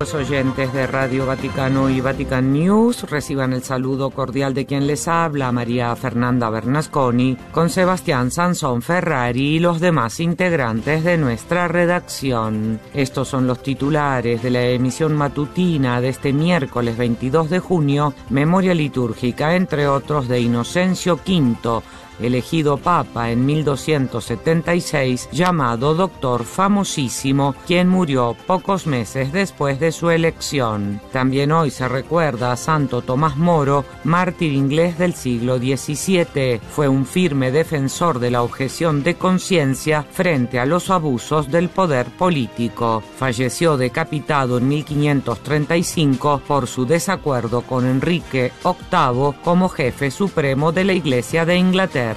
[0.00, 5.08] Los oyentes de Radio Vaticano y Vatican News reciban el saludo cordial de quien les
[5.08, 12.78] habla, María Fernanda Bernasconi, con Sebastián Sansón Ferrari y los demás integrantes de nuestra redacción.
[12.94, 18.74] Estos son los titulares de la emisión matutina de este miércoles 22 de junio, memoria
[18.74, 21.82] litúrgica, entre otros, de Inocencio V,
[22.20, 31.00] elegido papa en 1276, llamado doctor famosísimo, quien murió pocos meses después de su elección.
[31.12, 36.60] También hoy se recuerda a Santo Tomás Moro, mártir inglés del siglo XVII.
[36.70, 42.06] Fue un firme defensor de la objeción de conciencia frente a los abusos del poder
[42.06, 43.02] político.
[43.16, 50.92] Falleció decapitado en 1535 por su desacuerdo con Enrique VIII como jefe supremo de la
[50.92, 52.07] Iglesia de Inglaterra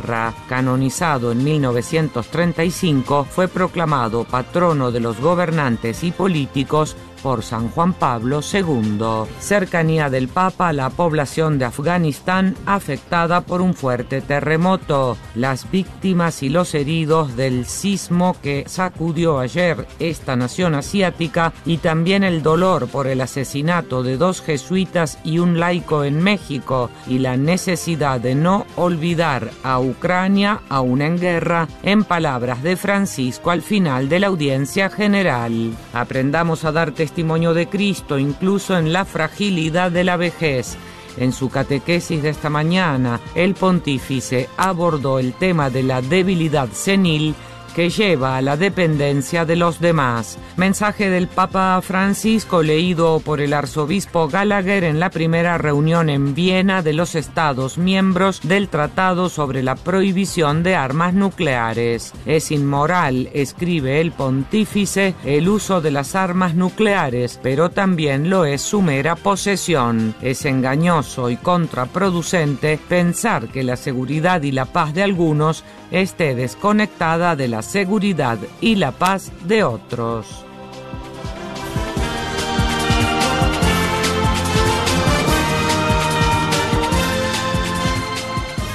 [0.48, 8.42] canonizado en 1935, fue proclamado patrono de los gobernantes y políticos por San Juan Pablo
[8.42, 9.00] II.
[9.40, 15.18] Cercanía del Papa a la población de Afganistán afectada por un fuerte terremoto.
[15.36, 22.24] Las víctimas y los heridos del sismo que sacudió ayer esta nación asiática y también
[22.24, 27.38] el dolor por el asesinato de dos jesuitas y un laico en México y la
[27.38, 34.10] necesidad de no olvidar a Ucrania aún en guerra en palabras de Francisco al final
[34.10, 35.76] de la audiencia general.
[35.94, 40.78] Aprendamos a dar testimonio de Cristo incluso en la fragilidad de la vejez.
[41.18, 47.36] En su catequesis de esta mañana, el pontífice abordó el tema de la debilidad senil
[47.72, 50.38] que lleva a la dependencia de los demás.
[50.58, 56.82] Mensaje del Papa Francisco leído por el arzobispo Gallagher en la primera reunión en Viena
[56.82, 62.14] de los Estados miembros del Tratado sobre la Prohibición de Armas Nucleares.
[62.26, 68.62] Es inmoral, escribe el pontífice, el uso de las armas nucleares, pero también lo es
[68.62, 70.16] su mera posesión.
[70.22, 77.36] Es engañoso y contraproducente pensar que la seguridad y la paz de algunos esté desconectada
[77.36, 80.46] de la seguridad y la paz de otros.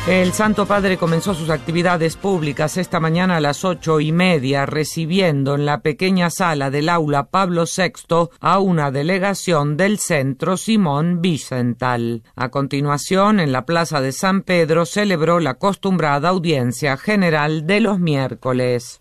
[0.07, 5.57] El Santo Padre comenzó sus actividades públicas esta mañana a las ocho y media, recibiendo
[5.57, 12.23] en la pequeña sala del aula Pablo VI a una delegación del Centro Simón Vicental.
[12.37, 17.99] A continuación, en la Plaza de San Pedro celebró la acostumbrada audiencia general de los
[17.99, 19.01] miércoles.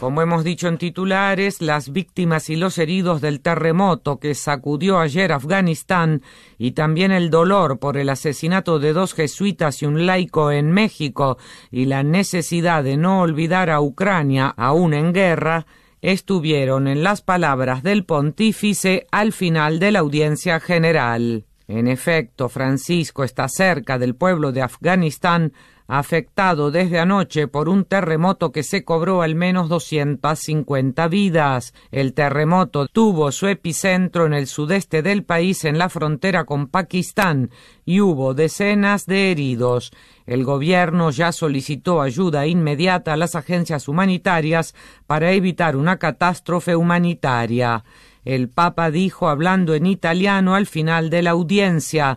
[0.00, 5.32] Como hemos dicho en titulares, las víctimas y los heridos del terremoto que sacudió ayer
[5.32, 6.20] Afganistán
[6.58, 11.38] y también el dolor por el asesinato de dos jesuitas y un laico en México
[11.70, 15.66] y la necesidad de no olvidar a Ucrania aún en guerra,
[16.02, 21.46] estuvieron en las palabras del pontífice al final de la audiencia general.
[21.68, 25.54] En efecto, Francisco está cerca del pueblo de Afganistán
[25.88, 31.74] afectado desde anoche por un terremoto que se cobró al menos 250 vidas.
[31.90, 37.50] El terremoto tuvo su epicentro en el sudeste del país en la frontera con Pakistán
[37.84, 39.92] y hubo decenas de heridos.
[40.26, 44.74] El gobierno ya solicitó ayuda inmediata a las agencias humanitarias
[45.06, 47.84] para evitar una catástrofe humanitaria.
[48.26, 52.16] El Papa dijo hablando en italiano al final de la audiencia.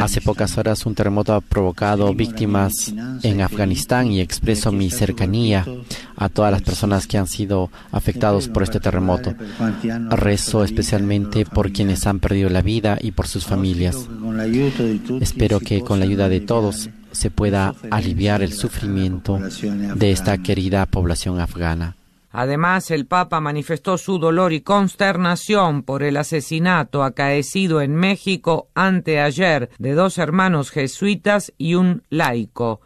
[0.00, 5.66] Hace pocas horas un terremoto ha provocado víctimas en Afganistán y expreso mi cercanía
[6.16, 9.34] a todas las personas que han sido afectados por este terremoto.
[10.08, 14.08] Rezo especialmente por quienes han perdido la vida y por sus familias.
[15.20, 20.86] Espero que con la ayuda de todos se pueda aliviar el sufrimiento de esta querida
[20.86, 21.96] población afgana.
[22.30, 29.70] Además, el Papa manifestó su dolor y consternación por el asesinato acaecido en México anteayer
[29.78, 32.80] de dos hermanos jesuitas y un laico.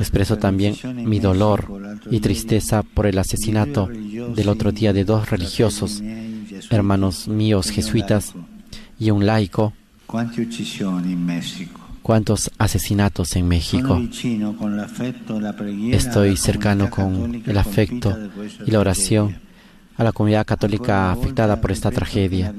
[0.00, 0.74] Expreso también
[1.08, 6.02] mi dolor y tristeza por el asesinato del otro día de dos religiosos
[6.70, 8.34] hermanos míos jesuitas
[8.98, 9.72] y un laico,
[12.04, 13.98] cuántos asesinatos en México.
[15.90, 18.16] Estoy cercano con el afecto
[18.66, 19.38] y la oración
[19.96, 22.54] a la comunidad católica afectada por esta tragedia.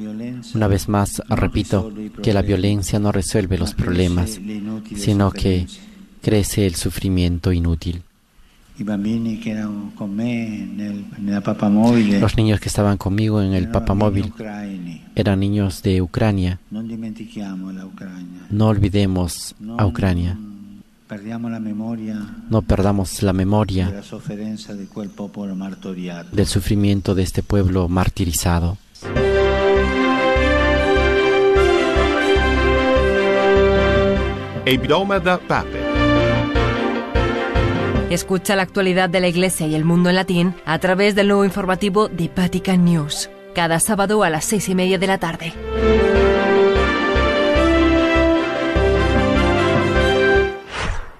[0.55, 1.93] Una vez más, repito
[2.23, 4.39] que la violencia no resuelve los problemas,
[4.95, 5.67] sino que
[6.23, 8.01] crece el sufrimiento inútil.
[12.19, 14.33] Los niños que estaban conmigo en el papamóvil
[15.15, 16.59] eran niños de Ucrania.
[18.49, 20.37] No olvidemos a Ucrania.
[22.49, 23.91] No perdamos la memoria
[26.31, 28.77] del sufrimiento de este pueblo martirizado.
[38.15, 41.43] Escucha la actualidad de la Iglesia y el mundo en latín a través del nuevo
[41.43, 45.51] informativo de Vatican News, cada sábado a las seis y media de la tarde.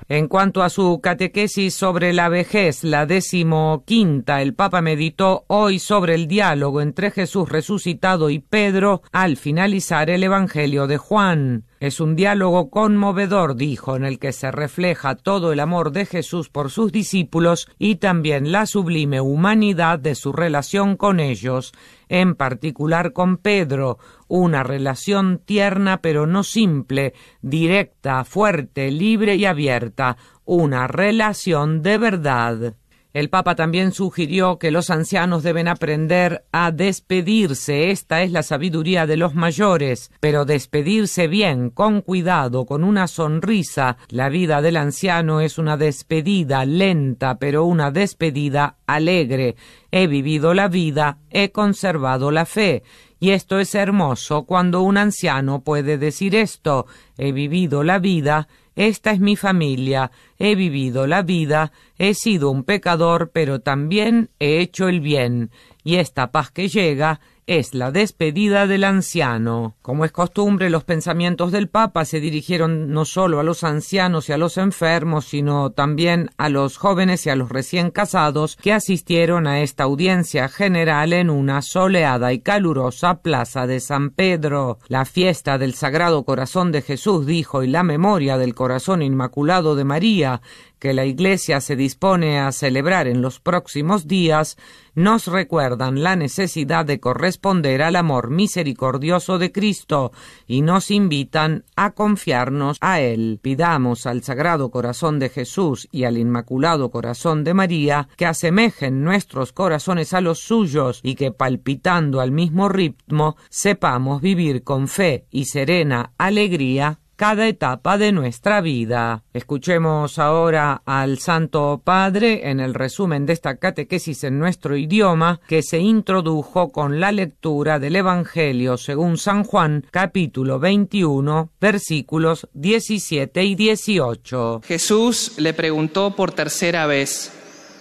[0.08, 6.16] En cuanto a su catequesis sobre la vejez, la decimoquinta, el Papa meditó hoy sobre
[6.16, 11.66] el diálogo entre Jesús resucitado y Pedro al finalizar el Evangelio de Juan.
[11.86, 16.50] Es un diálogo conmovedor, dijo, en el que se refleja todo el amor de Jesús
[16.50, 21.74] por sus discípulos y también la sublime humanidad de su relación con ellos,
[22.10, 30.18] en particular con Pedro, una relación tierna pero no simple, directa, fuerte, libre y abierta,
[30.44, 32.74] una relación de verdad.
[33.16, 37.90] El Papa también sugirió que los ancianos deben aprender a despedirse.
[37.90, 43.96] Esta es la sabiduría de los mayores, pero despedirse bien, con cuidado, con una sonrisa.
[44.10, 49.56] La vida del anciano es una despedida lenta, pero una despedida alegre.
[49.92, 52.84] He vivido la vida, he conservado la fe.
[53.18, 56.86] Y esto es hermoso cuando un anciano puede decir esto.
[57.18, 62.64] He vivido la vida, esta es mi familia, he vivido la vida, he sido un
[62.64, 65.52] pecador, pero también he hecho el bien,
[65.84, 69.76] y esta paz que llega es la despedida del anciano.
[69.82, 74.34] Como es costumbre, los pensamientos del Papa se dirigieron no solo a los ancianos y
[74.34, 79.46] a los enfermos, sino también a los jóvenes y a los recién casados que asistieron
[79.46, 84.80] a esta audiencia general en una soleada y calurosa plaza de San Pedro.
[84.88, 89.84] La fiesta del Sagrado Corazón de Jesús, dijo, y la memoria del Corazón Inmaculado de
[89.84, 90.42] María,
[90.86, 94.56] que la Iglesia se dispone a celebrar en los próximos días
[94.94, 100.12] nos recuerdan la necesidad de corresponder al amor misericordioso de Cristo
[100.46, 103.40] y nos invitan a confiarnos a Él.
[103.42, 109.54] Pidamos al Sagrado Corazón de Jesús y al Inmaculado Corazón de María que asemejen nuestros
[109.54, 115.46] corazones a los suyos y que palpitando al mismo ritmo sepamos vivir con fe y
[115.46, 119.24] serena alegría cada etapa de nuestra vida.
[119.34, 125.64] Escuchemos ahora al Santo Padre en el resumen de esta catequesis en nuestro idioma que
[125.64, 133.56] se introdujo con la lectura del Evangelio según San Juan capítulo 21 versículos 17 y
[133.56, 134.62] 18.
[134.66, 137.32] Jesús le preguntó por tercera vez,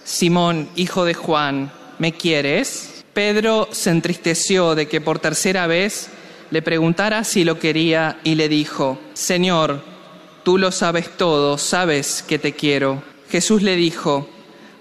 [0.03, 3.05] Simón, hijo de Juan, ¿me quieres?
[3.13, 6.09] Pedro se entristeció de que por tercera vez
[6.51, 9.81] le preguntara si lo quería y le dijo, Señor,
[10.43, 13.01] tú lo sabes todo, sabes que te quiero.
[13.29, 14.29] Jesús le dijo,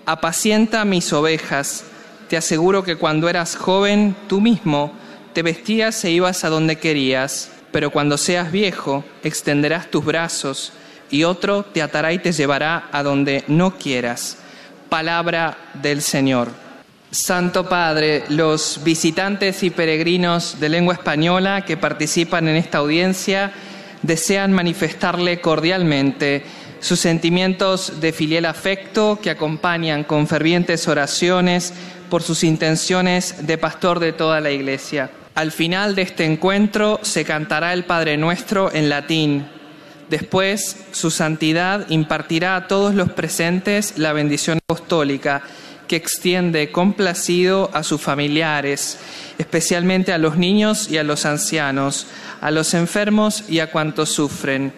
[0.06, 1.85] apacienta mis ovejas,
[2.28, 4.92] te aseguro que cuando eras joven tú mismo
[5.33, 10.73] te vestías e ibas a donde querías, pero cuando seas viejo extenderás tus brazos
[11.11, 14.38] y otro te atará y te llevará a donde no quieras.
[14.88, 16.63] Palabra del Señor.
[17.14, 23.52] Santo Padre, los visitantes y peregrinos de lengua española que participan en esta audiencia
[24.02, 26.42] desean manifestarle cordialmente
[26.80, 31.73] sus sentimientos de filial afecto que acompañan con fervientes oraciones
[32.11, 35.09] por sus intenciones de pastor de toda la Iglesia.
[35.37, 39.47] Al final de este encuentro se cantará el Padre Nuestro en latín.
[40.11, 45.42] Después, su santidad impartirá a todos los presentes la bendición apostólica
[45.87, 48.99] que extiende complacido a sus familiares,
[49.38, 52.07] especialmente a los niños y a los ancianos,
[52.41, 54.73] a los enfermos y a cuantos sufren.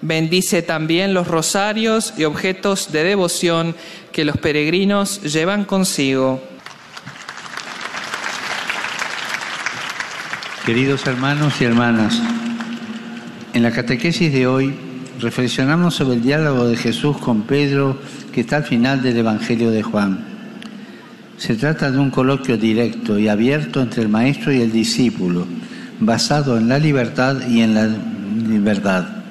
[0.00, 3.76] Bendice también los rosarios y objetos de devoción
[4.10, 6.42] que los peregrinos llevan consigo.
[10.66, 12.20] Queridos hermanos y hermanas,
[13.52, 14.74] en la catequesis de hoy
[15.20, 17.98] reflexionamos sobre el diálogo de Jesús con Pedro
[18.32, 20.31] que está al final del Evangelio de Juan.
[21.42, 25.44] Se trata de un coloquio directo y abierto entre el maestro y el discípulo,
[25.98, 27.88] basado en la libertad y en la
[28.60, 29.24] verdad.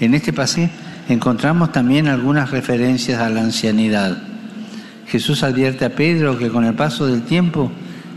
[0.00, 0.68] En este pasaje
[1.08, 4.18] encontramos también algunas referencias a la ancianidad.
[5.06, 7.72] Jesús advierte a Pedro que con el paso del tiempo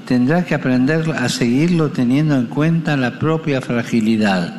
[0.05, 4.53] tendrá que aprender a seguirlo teniendo en cuenta la propia fragilidad,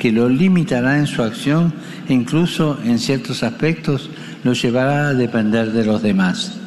[0.00, 1.72] que lo limitará en su acción
[2.08, 4.10] e incluso en ciertos aspectos
[4.42, 6.59] lo llevará a depender de los demás.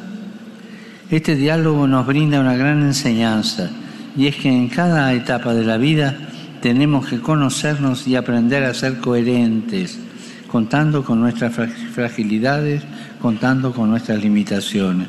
[1.14, 3.70] Este diálogo nos brinda una gran enseñanza
[4.16, 6.16] y es que en cada etapa de la vida
[6.60, 9.96] tenemos que conocernos y aprender a ser coherentes,
[10.48, 11.54] contando con nuestras
[11.92, 12.82] fragilidades,
[13.22, 15.06] contando con nuestras limitaciones.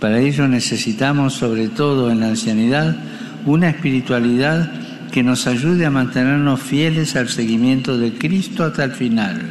[0.00, 2.96] Para ello necesitamos, sobre todo en la ancianidad,
[3.44, 4.72] una espiritualidad
[5.12, 9.42] que nos ayude a mantenernos fieles al seguimiento de Cristo hasta el final,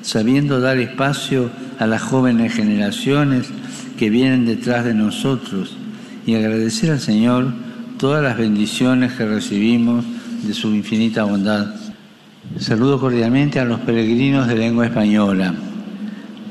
[0.00, 3.52] sabiendo dar espacio a las jóvenes generaciones
[3.96, 5.76] que vienen detrás de nosotros
[6.26, 7.52] y agradecer al Señor
[7.98, 10.04] todas las bendiciones que recibimos
[10.42, 11.74] de su infinita bondad.
[12.58, 15.54] Saludo cordialmente a los peregrinos de lengua española.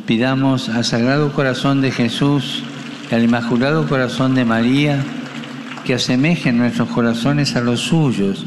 [0.06, 2.64] Pidamos al Sagrado Corazón de Jesús
[3.10, 5.04] y al Inmaculado Corazón de María
[5.84, 8.46] que asemejen nuestros corazones a los suyos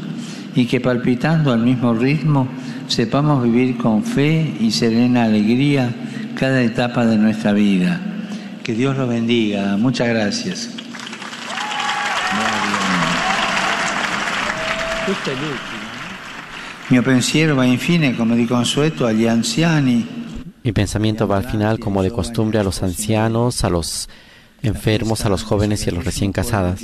[0.55, 2.47] y que palpitando al mismo ritmo
[2.87, 5.89] sepamos vivir con fe y serena alegría
[6.35, 8.08] cada etapa de nuestra vida.
[8.69, 9.77] Que Dios lo bendiga.
[9.77, 10.69] Muchas gracias.
[16.89, 20.05] Mi pensiero va infine come di consueto agli anziani.
[20.61, 24.07] Mi pensamiento va al final como de costumbre a los ancianos, a los
[24.61, 26.81] enfermos, a los jóvenes y a los recién casadas.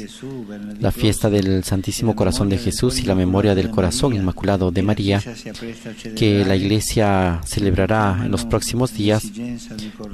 [0.80, 5.22] La fiesta del Santísimo Corazón de Jesús y la memoria del Corazón Inmaculado de María,
[6.16, 9.24] que la Iglesia celebrará en los próximos días,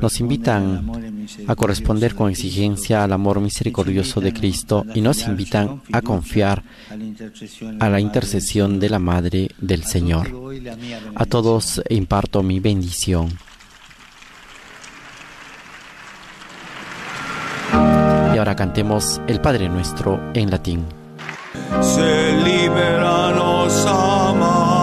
[0.01, 0.91] nos invitan
[1.47, 6.63] a corresponder con exigencia al amor misericordioso de Cristo y nos invitan a confiar
[7.79, 10.29] a la intercesión de la Madre del Señor.
[11.15, 13.29] A todos imparto mi bendición.
[18.41, 20.83] Ahora cantemos el Padre Nuestro en latín.
[21.79, 24.81] Se liberanos amalo.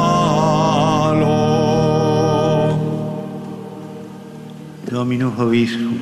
[4.89, 5.99] Dominus Vobiscum.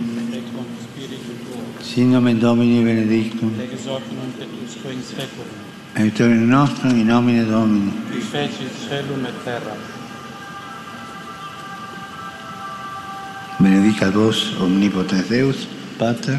[1.82, 3.52] Sin nomen Domini benedictum.
[3.58, 3.72] Et
[6.20, 7.90] usque in nomine Domini.
[8.12, 9.74] Qui fecit celum et terra.
[13.58, 15.66] Benedicat vos omnipotens Deus,
[15.98, 16.38] Pater,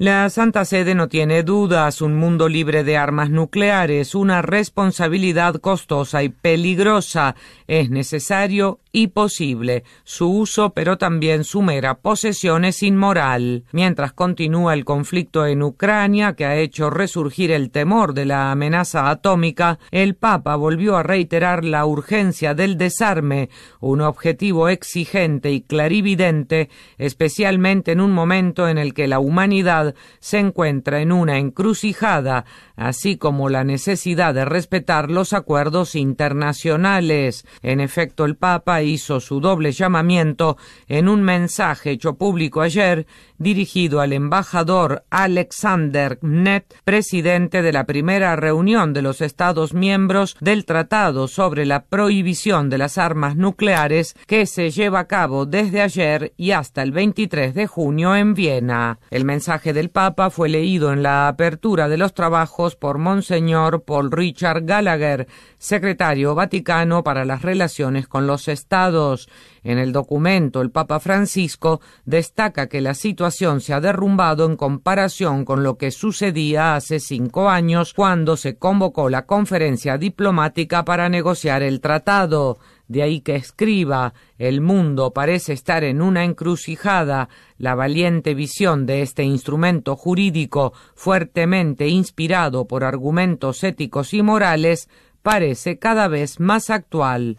[0.00, 6.22] La Santa Sede no tiene dudas, un mundo libre de armas nucleares, una responsabilidad costosa
[6.22, 7.34] y peligrosa,
[7.66, 13.64] es necesario y posible su uso, pero también su mera posesión es inmoral.
[13.72, 19.10] Mientras continúa el conflicto en Ucrania, que ha hecho resurgir el temor de la amenaza
[19.10, 23.50] atómica, el Papa volvió a reiterar la urgencia del desarme,
[23.80, 29.87] un objetivo exigente y clarividente, especialmente en un momento en el que la humanidad
[30.20, 32.44] se encuentra en una encrucijada,
[32.76, 37.46] así como la necesidad de respetar los acuerdos internacionales.
[37.62, 43.06] En efecto, el Papa hizo su doble llamamiento en un mensaje hecho público ayer
[43.38, 50.64] dirigido al embajador Alexander Net, presidente de la primera reunión de los Estados miembros del
[50.64, 56.32] Tratado sobre la prohibición de las armas nucleares que se lleva a cabo desde ayer
[56.36, 58.98] y hasta el 23 de junio en Viena.
[59.10, 64.10] El mensaje del Papa fue leído en la apertura de los trabajos por Monseñor Paul
[64.10, 69.28] Richard Gallagher, secretario vaticano para las relaciones con los estados.
[69.62, 75.44] En el documento, el Papa Francisco destaca que la situación se ha derrumbado en comparación
[75.44, 81.62] con lo que sucedía hace cinco años cuando se convocó la conferencia diplomática para negociar
[81.62, 82.58] el tratado.
[82.88, 87.28] De ahí que escriba El mundo parece estar en una encrucijada.
[87.58, 94.88] La valiente visión de este instrumento jurídico, fuertemente inspirado por argumentos éticos y morales,
[95.22, 97.38] parece cada vez más actual.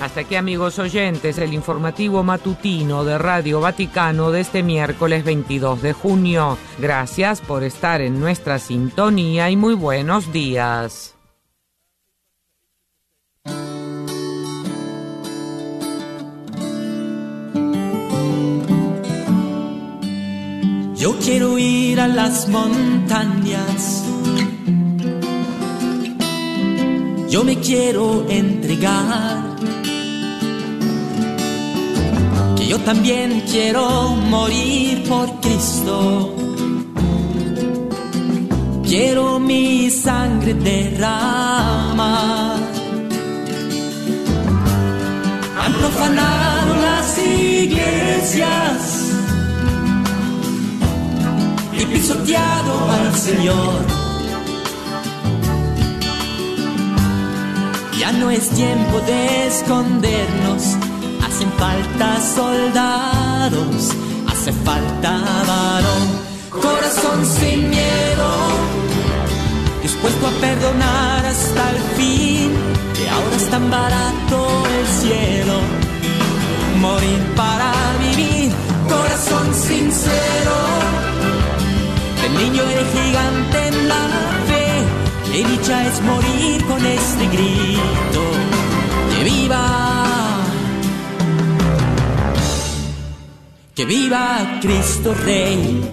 [0.00, 5.92] Hasta aquí amigos oyentes, el informativo matutino de Radio Vaticano de este miércoles 22 de
[5.94, 6.58] junio.
[6.78, 11.13] Gracias por estar en nuestra sintonía y muy buenos días.
[21.04, 24.02] Yo quiero ir a las montañas.
[27.28, 29.54] Yo me quiero entregar.
[32.56, 36.34] Que yo también quiero morir por Cristo.
[38.84, 42.56] Quiero mi sangre derramar.
[45.60, 48.93] Han profanado las iglesias
[51.84, 53.74] y pisoteado al Señor.
[57.98, 60.62] Ya no es tiempo de escondernos,
[61.24, 63.90] hacen falta soldados,
[64.30, 65.10] hace falta
[65.48, 66.04] varón,
[66.50, 68.30] corazón sin miedo,
[69.82, 72.52] dispuesto a perdonar hasta el fin,
[72.94, 75.56] que ahora es tan barato el cielo,
[76.80, 78.52] morir para vivir,
[78.88, 81.13] corazón sincero
[82.26, 84.02] el niño el gigante en la
[84.48, 84.66] fe.
[85.32, 88.22] Qué dicha es morir con este grito.
[89.12, 89.64] Que viva.
[93.74, 95.90] Que viva Cristo Rey.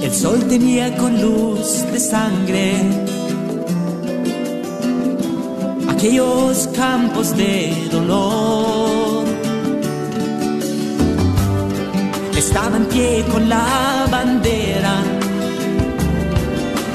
[0.00, 3.10] El sol tenía con luz de sangre
[6.00, 8.59] aquellos campos de dolor.
[12.40, 14.94] Estaba en pie con la bandera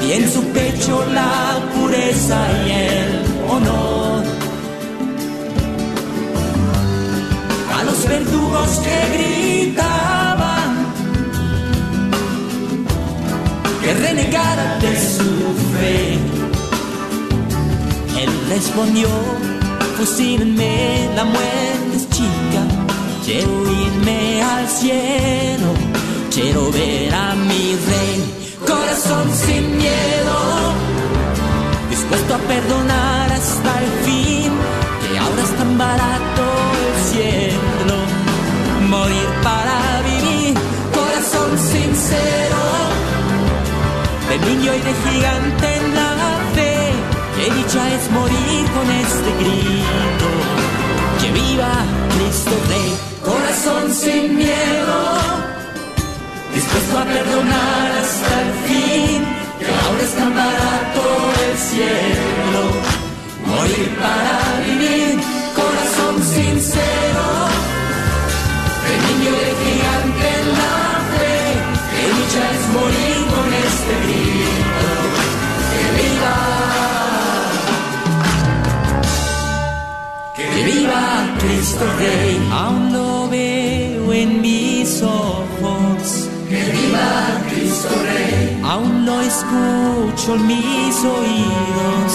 [0.03, 3.09] y en su pecho la pureza y el
[3.51, 4.23] honor.
[7.77, 10.71] A los verdugos que gritaban
[13.81, 15.31] que renegara de su
[15.73, 16.13] fe,
[18.23, 19.09] él respondió,
[19.97, 21.84] fusílenme, la muerte
[23.25, 25.73] Quiero irme al cielo,
[26.31, 28.23] quiero ver a mi rey,
[28.67, 30.35] corazón sin miedo,
[31.89, 34.51] dispuesto a perdonar hasta el fin,
[35.01, 36.43] que ahora es tan barato
[36.85, 37.97] el cielo,
[38.89, 40.53] morir para vivir,
[40.93, 42.61] corazón sincero,
[44.29, 46.11] de niño y de gigante en la
[46.53, 46.93] fe,
[47.37, 50.27] que dicha es morir con este grito,
[51.19, 51.94] que viva
[53.65, 54.97] corazón sin miedo,
[56.53, 59.23] dispuesto a perdonar hasta el fin,
[59.59, 61.03] que ahora es tan barato
[61.47, 62.63] el cielo,
[63.47, 65.19] morir para vivir,
[65.55, 67.25] corazón sincero,
[68.85, 70.77] de niño de gigante en la
[71.11, 71.37] fe,
[71.91, 74.89] que dicha es morir con este grito,
[75.71, 76.37] que viva.
[80.35, 81.03] Que viva
[81.39, 83.54] Cristo Rey, aún lo veo
[84.25, 86.29] en mis ojos.
[86.49, 87.09] Que viva
[87.49, 92.11] Cristo Rey, aún lo escucho en mis oídos.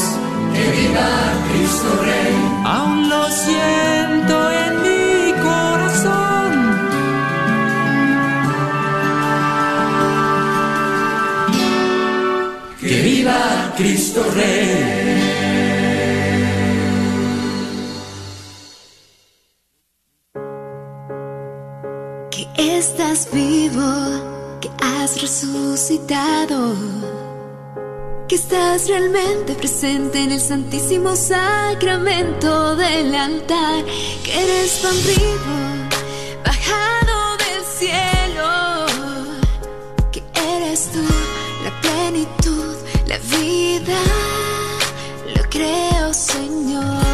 [0.55, 1.11] Que viva
[1.49, 6.53] Cristo Rey, aún lo siento en mi corazón.
[12.81, 15.30] Que viva Cristo Rey.
[23.21, 26.75] Estás vivo, que has resucitado,
[28.29, 33.85] que estás realmente presente en el santísimo sacramento del altar,
[34.25, 35.57] que eres pan vivo,
[36.45, 38.87] bajado del cielo,
[40.13, 40.23] que
[40.57, 41.05] eres tú
[41.65, 42.75] la plenitud,
[43.07, 44.01] la vida,
[45.37, 47.10] lo creo Señor.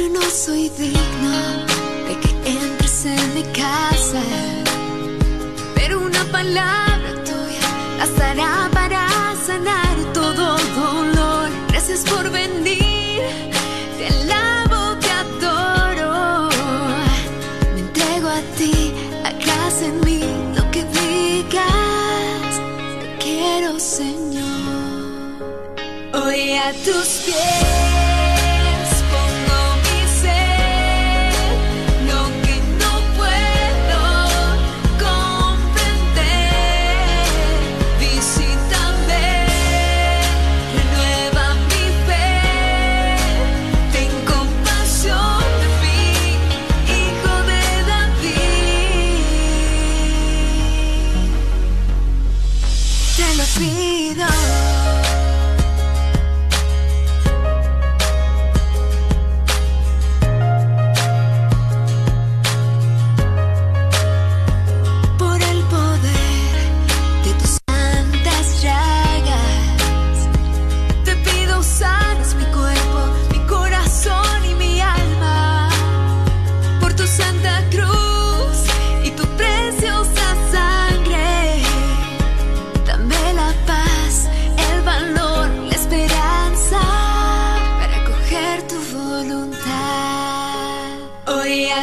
[0.00, 1.30] Yo no soy digno
[2.08, 4.22] de que entres en mi casa,
[5.74, 7.66] pero una palabra tuya
[7.98, 9.06] bastará para
[9.46, 11.50] sanar todo dolor.
[11.68, 13.20] Gracias por venir,
[13.98, 16.48] te alabo, te adoro.
[17.74, 20.20] Me entrego a ti, hagas en mí
[20.56, 22.52] lo que digas.
[23.02, 24.44] Te quiero, Señor.
[26.14, 27.89] Hoy a tus pies.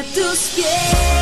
[0.04, 1.17] tus pies.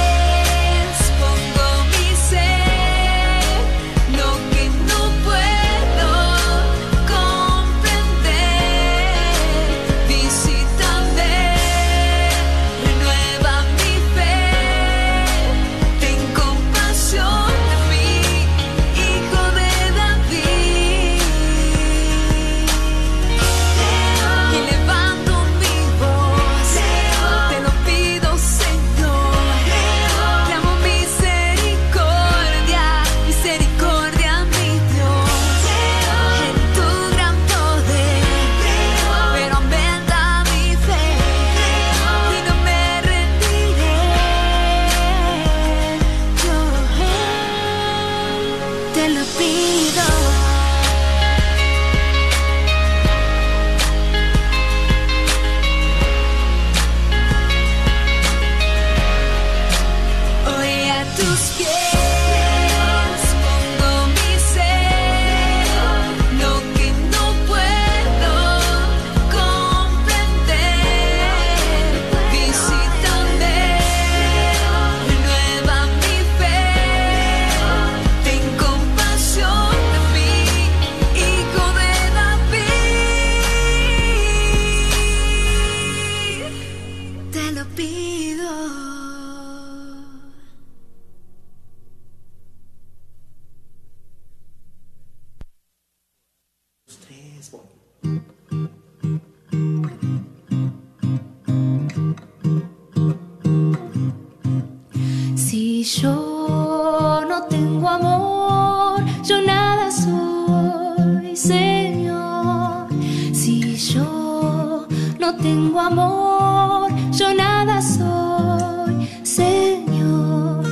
[107.35, 112.87] No tengo amor, yo nada soy, Señor.
[113.33, 114.87] Si yo
[115.19, 120.63] no tengo amor, yo nada soy, Señor.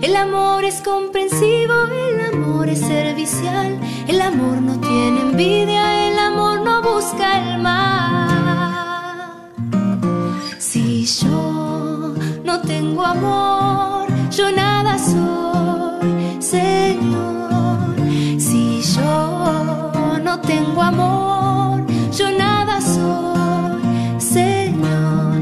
[0.00, 1.74] El amor es comprensivo,
[2.06, 8.14] el amor es servicial, el amor no tiene envidia, el amor no busca el mal.
[10.58, 14.73] Si yo no tengo amor, yo nada
[20.84, 25.36] amor, yo nada soy, Señor.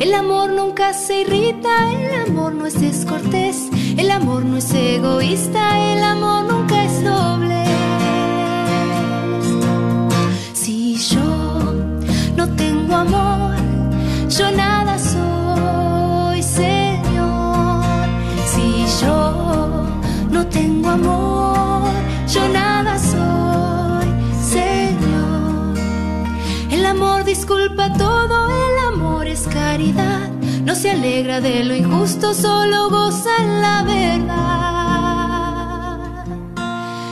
[0.00, 5.62] El amor nunca se irrita, el amor no es descortés, el amor no es egoísta,
[5.92, 7.64] el amor nunca es doble.
[10.52, 11.74] Si yo
[12.36, 13.54] no tengo amor,
[14.28, 17.84] yo nada soy, Señor.
[18.52, 19.86] Si yo
[20.30, 21.90] no tengo amor,
[22.28, 22.75] yo nada
[27.46, 30.28] disculpa todo, el amor es caridad.
[30.64, 33.30] No se alegra de lo injusto, solo goza
[33.62, 34.34] la verdad.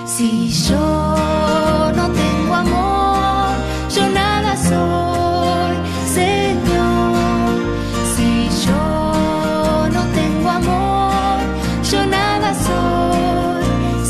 [0.05, 3.55] Si yo no tengo amor,
[3.95, 5.77] yo nada soy,
[6.19, 7.55] Señor.
[8.17, 11.39] Si yo no tengo amor,
[11.93, 13.65] yo nada soy,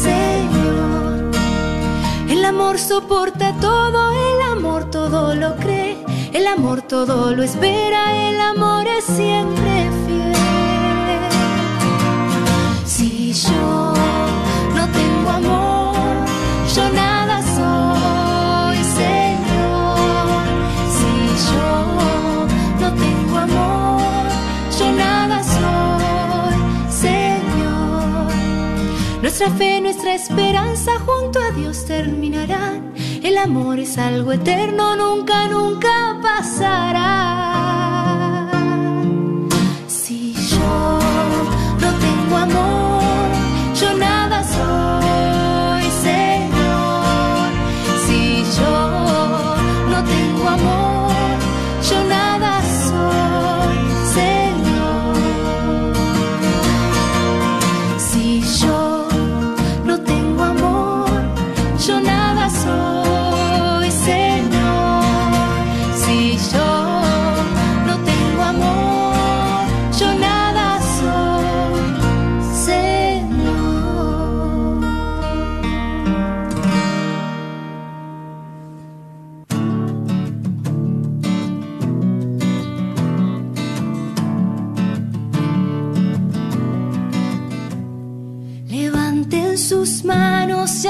[0.09, 1.33] Señor.
[2.31, 5.74] El amor soporta todo, el amor todo lo cree,
[6.35, 10.35] el amor todo lo espera, el amor es siempre fiel.
[12.85, 13.95] Si yo
[14.75, 15.95] no tengo amor,
[16.75, 20.45] yo nada soy, Señor.
[20.97, 21.13] Si
[21.53, 22.47] yo
[22.81, 24.27] no tengo amor,
[24.77, 26.57] yo nada soy,
[27.07, 28.33] Señor.
[29.23, 32.93] Nuestra fe, nuestra esperanza junto a Dios terminarán.
[33.25, 37.54] El amor es algo eterno, nunca, nunca pasará.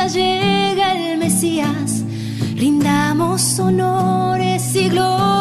[0.08, 2.02] Llega el Mesías.
[2.56, 5.33] Rindamos honores y glorias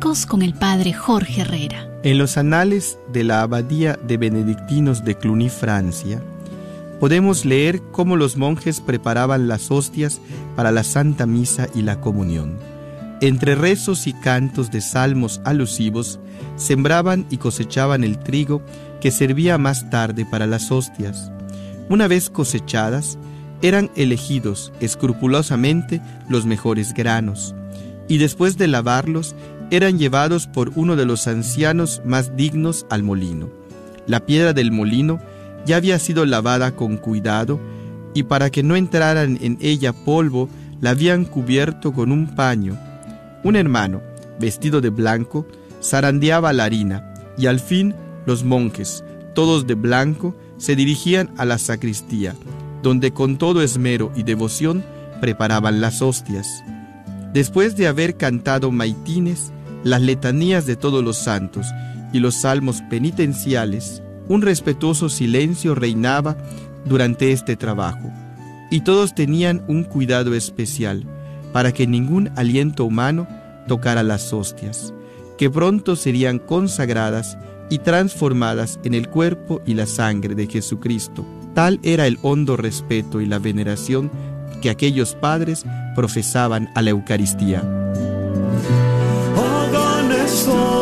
[0.00, 1.86] Con el Padre Jorge Herrera.
[2.02, 6.22] En los anales de la Abadía de Benedictinos de Cluny, Francia,
[6.98, 10.20] podemos leer cómo los monjes preparaban las hostias
[10.56, 12.56] para la Santa Misa y la Comunión.
[13.20, 16.18] Entre rezos y cantos de salmos alusivos,
[16.56, 18.62] sembraban y cosechaban el trigo
[19.02, 21.30] que servía más tarde para las hostias.
[21.90, 23.18] Una vez cosechadas,
[23.60, 26.00] eran elegidos escrupulosamente
[26.30, 27.54] los mejores granos
[28.12, 29.34] y después de lavarlos
[29.72, 33.48] eran llevados por uno de los ancianos más dignos al molino.
[34.06, 35.18] La piedra del molino
[35.64, 37.58] ya había sido lavada con cuidado
[38.12, 40.50] y para que no entraran en ella polvo,
[40.82, 42.78] la habían cubierto con un paño.
[43.44, 44.02] Un hermano,
[44.38, 45.46] vestido de blanco,
[45.82, 47.94] zarandeaba la harina y al fin
[48.26, 49.02] los monjes,
[49.34, 52.34] todos de blanco, se dirigían a la sacristía,
[52.82, 54.84] donde con todo esmero y devoción
[55.22, 56.62] preparaban las hostias.
[57.32, 59.50] Después de haber cantado maitines,
[59.84, 61.66] las letanías de todos los santos
[62.12, 66.36] y los salmos penitenciales, un respetuoso silencio reinaba
[66.84, 68.10] durante este trabajo,
[68.70, 71.04] y todos tenían un cuidado especial
[71.52, 73.26] para que ningún aliento humano
[73.68, 74.92] tocara las hostias,
[75.36, 77.36] que pronto serían consagradas
[77.70, 81.26] y transformadas en el cuerpo y la sangre de Jesucristo.
[81.54, 84.10] Tal era el hondo respeto y la veneración
[84.60, 85.64] que aquellos padres
[85.94, 87.62] profesaban a la Eucaristía.
[90.34, 90.81] slow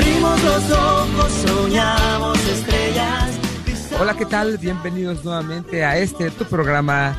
[3.99, 4.57] Hola, ¿qué tal?
[4.57, 7.15] Bienvenidos nuevamente a este tu programa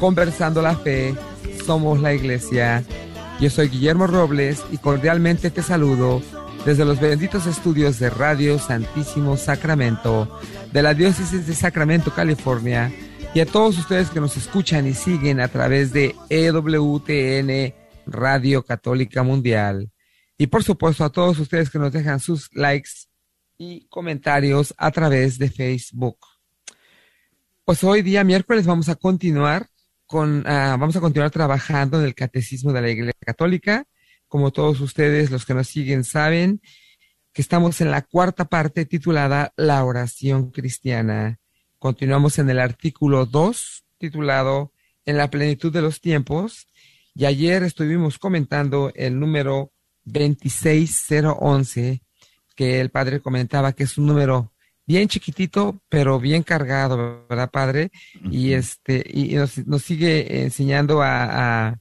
[0.00, 1.14] Conversando la Fe.
[1.64, 2.82] Somos la Iglesia.
[3.40, 6.22] Yo soy Guillermo Robles y cordialmente te saludo
[6.64, 10.40] desde los benditos estudios de Radio Santísimo Sacramento
[10.72, 12.92] de la Diócesis de Sacramento, California,
[13.32, 17.74] y a todos ustedes que nos escuchan y siguen a través de EWTN
[18.06, 19.93] Radio Católica Mundial.
[20.36, 22.90] Y por supuesto a todos ustedes que nos dejan sus likes
[23.56, 26.18] y comentarios a través de Facebook.
[27.64, 29.68] Pues hoy día miércoles vamos a continuar
[30.06, 33.84] con, ah, vamos a continuar trabajando en el catecismo de la Iglesia Católica.
[34.28, 36.60] Como todos ustedes, los que nos siguen, saben
[37.32, 41.38] que estamos en la cuarta parte titulada La oración cristiana.
[41.78, 44.72] Continuamos en el artículo 2, titulado
[45.04, 46.66] En la plenitud de los tiempos.
[47.14, 49.73] Y ayer estuvimos comentando el número
[50.04, 52.02] 26011,
[52.56, 54.52] que el padre comentaba que es un número
[54.86, 57.90] bien chiquitito, pero bien cargado, ¿verdad, padre?
[58.30, 61.78] Y este, y nos, nos sigue enseñando a, a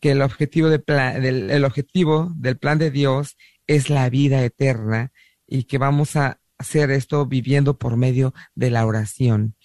[0.00, 3.36] que el objetivo, de del, el objetivo del plan de Dios
[3.66, 5.12] es la vida eterna
[5.46, 9.56] y que vamos a hacer esto viviendo por medio de la oración.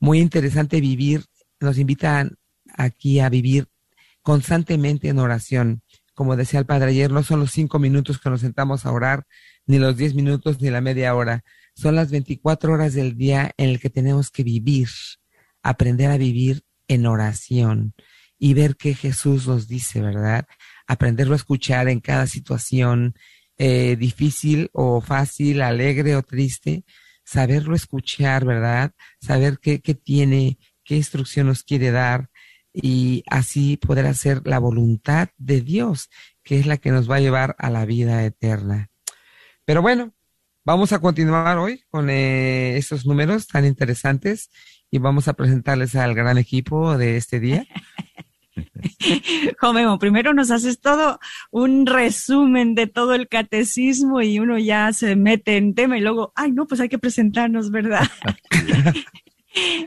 [0.00, 1.24] Muy interesante vivir,
[1.60, 2.36] nos invitan
[2.76, 3.68] aquí a vivir
[4.22, 5.82] constantemente en oración.
[6.16, 9.26] Como decía el padre ayer, no son los cinco minutos que nos sentamos a orar,
[9.66, 11.44] ni los diez minutos, ni la media hora.
[11.74, 14.88] Son las 24 horas del día en el que tenemos que vivir,
[15.62, 17.92] aprender a vivir en oración
[18.38, 20.46] y ver qué Jesús nos dice, ¿verdad?
[20.86, 23.14] Aprenderlo a escuchar en cada situación
[23.58, 26.86] eh, difícil o fácil, alegre o triste,
[27.24, 28.92] saberlo escuchar, ¿verdad?
[29.20, 32.30] Saber qué, qué tiene, qué instrucción nos quiere dar
[32.78, 36.10] y así poder hacer la voluntad de Dios,
[36.42, 38.90] que es la que nos va a llevar a la vida eterna.
[39.64, 40.12] Pero bueno,
[40.62, 44.50] vamos a continuar hoy con eh, estos números tan interesantes
[44.90, 47.66] y vamos a presentarles al gran equipo de este día.
[49.58, 51.18] Jomemo, primero nos haces todo
[51.50, 56.32] un resumen de todo el catecismo y uno ya se mete en tema y luego,
[56.36, 58.06] ay, no, pues hay que presentarnos, ¿verdad?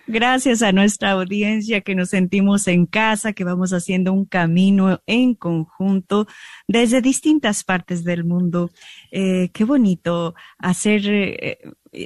[0.07, 5.35] Gracias a nuestra audiencia que nos sentimos en casa, que vamos haciendo un camino en
[5.35, 6.27] conjunto
[6.67, 8.71] desde distintas partes del mundo.
[9.11, 11.59] Eh, qué bonito hacer, eh,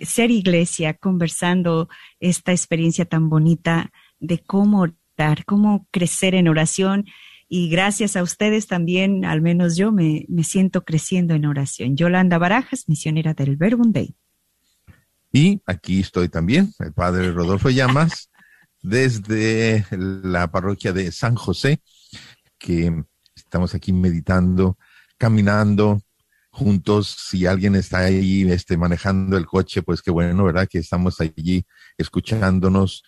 [0.03, 1.87] ser iglesia, conversando
[2.19, 7.05] esta experiencia tan bonita de cómo orar, cómo crecer en oración.
[7.47, 11.95] Y gracias a ustedes también, al menos yo me, me siento creciendo en oración.
[11.95, 14.15] Yolanda Barajas, misionera del Verbum Day.
[15.35, 18.29] Y aquí estoy también, el padre Rodolfo Llamas,
[18.83, 21.81] desde la parroquia de San José,
[22.59, 23.03] que
[23.35, 24.77] estamos aquí meditando,
[25.17, 26.03] caminando
[26.51, 27.17] juntos.
[27.29, 30.67] Si alguien está ahí este, manejando el coche, pues qué bueno, ¿verdad?
[30.69, 31.65] Que estamos allí
[31.97, 33.03] escuchándonos,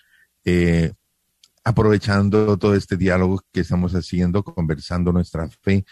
[0.46, 0.94] eh,
[1.64, 5.86] aprovechando todo este diálogo que estamos haciendo, conversando nuestra fe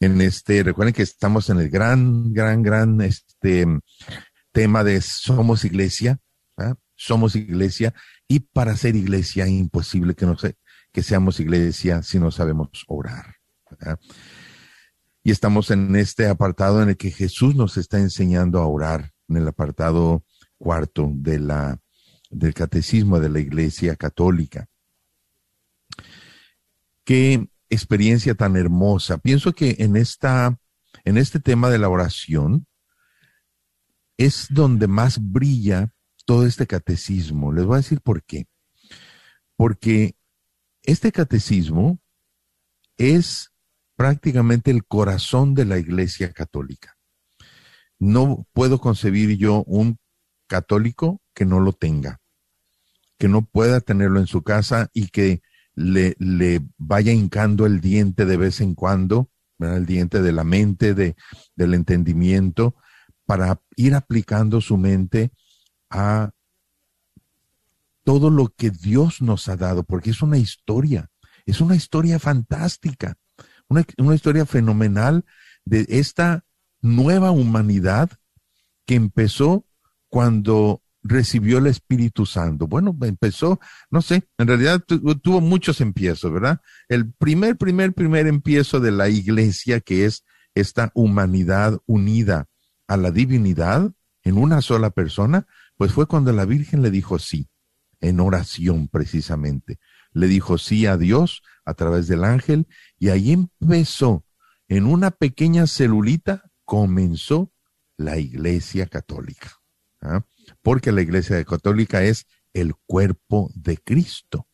[0.00, 3.64] en este, recuerden que estamos en el gran, gran, gran, este,
[4.52, 6.20] tema de somos iglesia,
[6.56, 6.74] ¿ah?
[6.94, 7.94] somos iglesia,
[8.28, 10.56] y para ser iglesia imposible que, no se,
[10.92, 13.36] que seamos iglesia si no sabemos orar.
[13.70, 13.98] ¿verdad?
[15.24, 19.36] Y estamos en este apartado en el que Jesús nos está enseñando a orar, en
[19.36, 20.24] el apartado
[20.58, 21.78] cuarto de la,
[22.30, 24.66] del catecismo de la iglesia católica.
[27.04, 29.18] Qué experiencia tan hermosa.
[29.18, 30.58] Pienso que en esta,
[31.04, 32.66] en este tema de la oración,
[34.24, 35.92] es donde más brilla
[36.24, 37.52] todo este catecismo.
[37.52, 38.46] Les voy a decir por qué.
[39.56, 40.14] Porque
[40.84, 41.98] este catecismo
[42.96, 43.50] es
[43.96, 46.96] prácticamente el corazón de la Iglesia Católica.
[47.98, 49.98] No puedo concebir yo un
[50.46, 52.20] católico que no lo tenga,
[53.18, 55.42] que no pueda tenerlo en su casa y que
[55.74, 60.94] le, le vaya hincando el diente de vez en cuando, el diente de la mente,
[60.94, 61.16] de,
[61.56, 62.76] del entendimiento,
[63.26, 65.32] para ir aplicando su mente
[65.90, 66.30] a
[68.04, 71.10] todo lo que Dios nos ha dado, porque es una historia,
[71.46, 73.16] es una historia fantástica,
[73.68, 75.24] una, una, historia fenomenal
[75.64, 76.44] de esta
[76.80, 78.10] nueva humanidad
[78.86, 79.64] que empezó
[80.08, 82.66] cuando recibió el Espíritu Santo.
[82.66, 83.60] Bueno, empezó,
[83.90, 86.60] no sé, en realidad tu, tuvo muchos empiezos, ¿verdad?
[86.88, 92.48] El primer, primer, primer empiezo de la iglesia, que es esta humanidad unida
[92.86, 97.48] a la divinidad en una sola persona, pues fue cuando la Virgen le dijo sí,
[98.00, 99.78] en oración precisamente.
[100.12, 102.66] Le dijo sí a Dios a través del ángel
[102.98, 104.24] y ahí empezó,
[104.68, 107.52] en una pequeña celulita, comenzó
[107.96, 109.60] la Iglesia Católica.
[110.00, 110.24] ¿ah?
[110.62, 114.48] Porque la Iglesia Católica es el cuerpo de Cristo.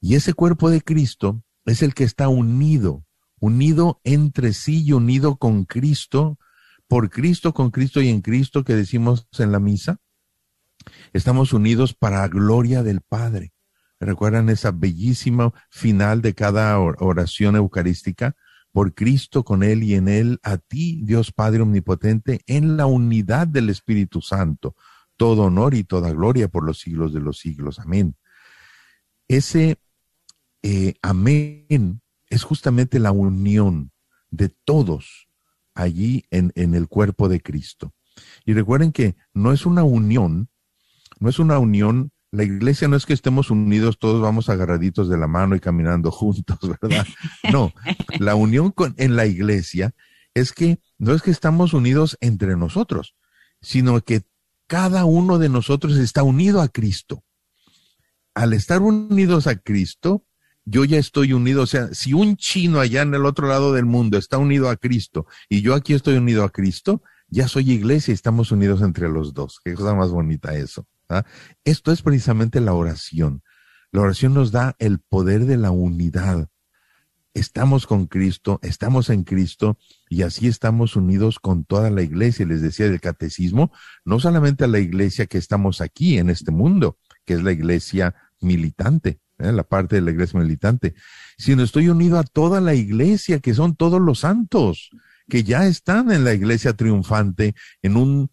[0.00, 3.04] Y ese cuerpo de Cristo es el que está unido,
[3.38, 6.38] unido entre sí y unido con Cristo
[6.90, 10.00] por Cristo, con Cristo y en Cristo que decimos en la misa,
[11.12, 13.52] estamos unidos para la gloria del Padre.
[14.00, 18.34] ¿Recuerdan esa bellísima final de cada oración eucarística?
[18.72, 23.46] Por Cristo, con Él y en Él, a ti, Dios Padre Omnipotente, en la unidad
[23.46, 24.74] del Espíritu Santo,
[25.16, 27.78] todo honor y toda gloria por los siglos de los siglos.
[27.78, 28.16] Amén.
[29.28, 29.78] Ese
[30.64, 33.92] eh, amén es justamente la unión
[34.30, 35.29] de todos
[35.74, 37.92] allí en, en el cuerpo de Cristo.
[38.44, 40.48] Y recuerden que no es una unión,
[41.18, 45.18] no es una unión la iglesia no es que estemos unidos, todos vamos agarraditos de
[45.18, 47.06] la mano y caminando juntos, ¿verdad?
[47.52, 47.72] No,
[48.18, 49.94] la unión con, en la iglesia
[50.34, 53.16] es que no es que estamos unidos entre nosotros,
[53.60, 54.22] sino que
[54.68, 57.24] cada uno de nosotros está unido a Cristo.
[58.34, 60.24] Al estar unidos a Cristo,
[60.64, 63.86] yo ya estoy unido, o sea, si un chino allá en el otro lado del
[63.86, 68.12] mundo está unido a Cristo y yo aquí estoy unido a Cristo, ya soy iglesia
[68.12, 69.60] y estamos unidos entre los dos.
[69.64, 70.86] Qué cosa más bonita eso.
[71.08, 71.24] ¿ah?
[71.64, 73.42] Esto es precisamente la oración.
[73.92, 76.48] La oración nos da el poder de la unidad.
[77.32, 82.46] Estamos con Cristo, estamos en Cristo y así estamos unidos con toda la iglesia.
[82.46, 83.72] Les decía del catecismo,
[84.04, 88.14] no solamente a la iglesia que estamos aquí en este mundo, que es la iglesia
[88.40, 89.52] militante, ¿eh?
[89.52, 90.94] la parte de la iglesia militante,
[91.36, 94.90] sino estoy unido a toda la iglesia, que son todos los santos,
[95.28, 98.30] que ya están en la iglesia triunfante, en un,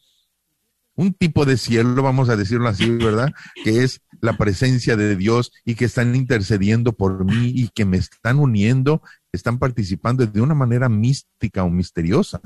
[0.96, 3.32] un tipo de cielo, vamos a decirlo así, ¿verdad?
[3.64, 7.98] Que es la presencia de Dios y que están intercediendo por mí y que me
[7.98, 9.02] están uniendo,
[9.32, 12.42] están participando de una manera mística o misteriosa.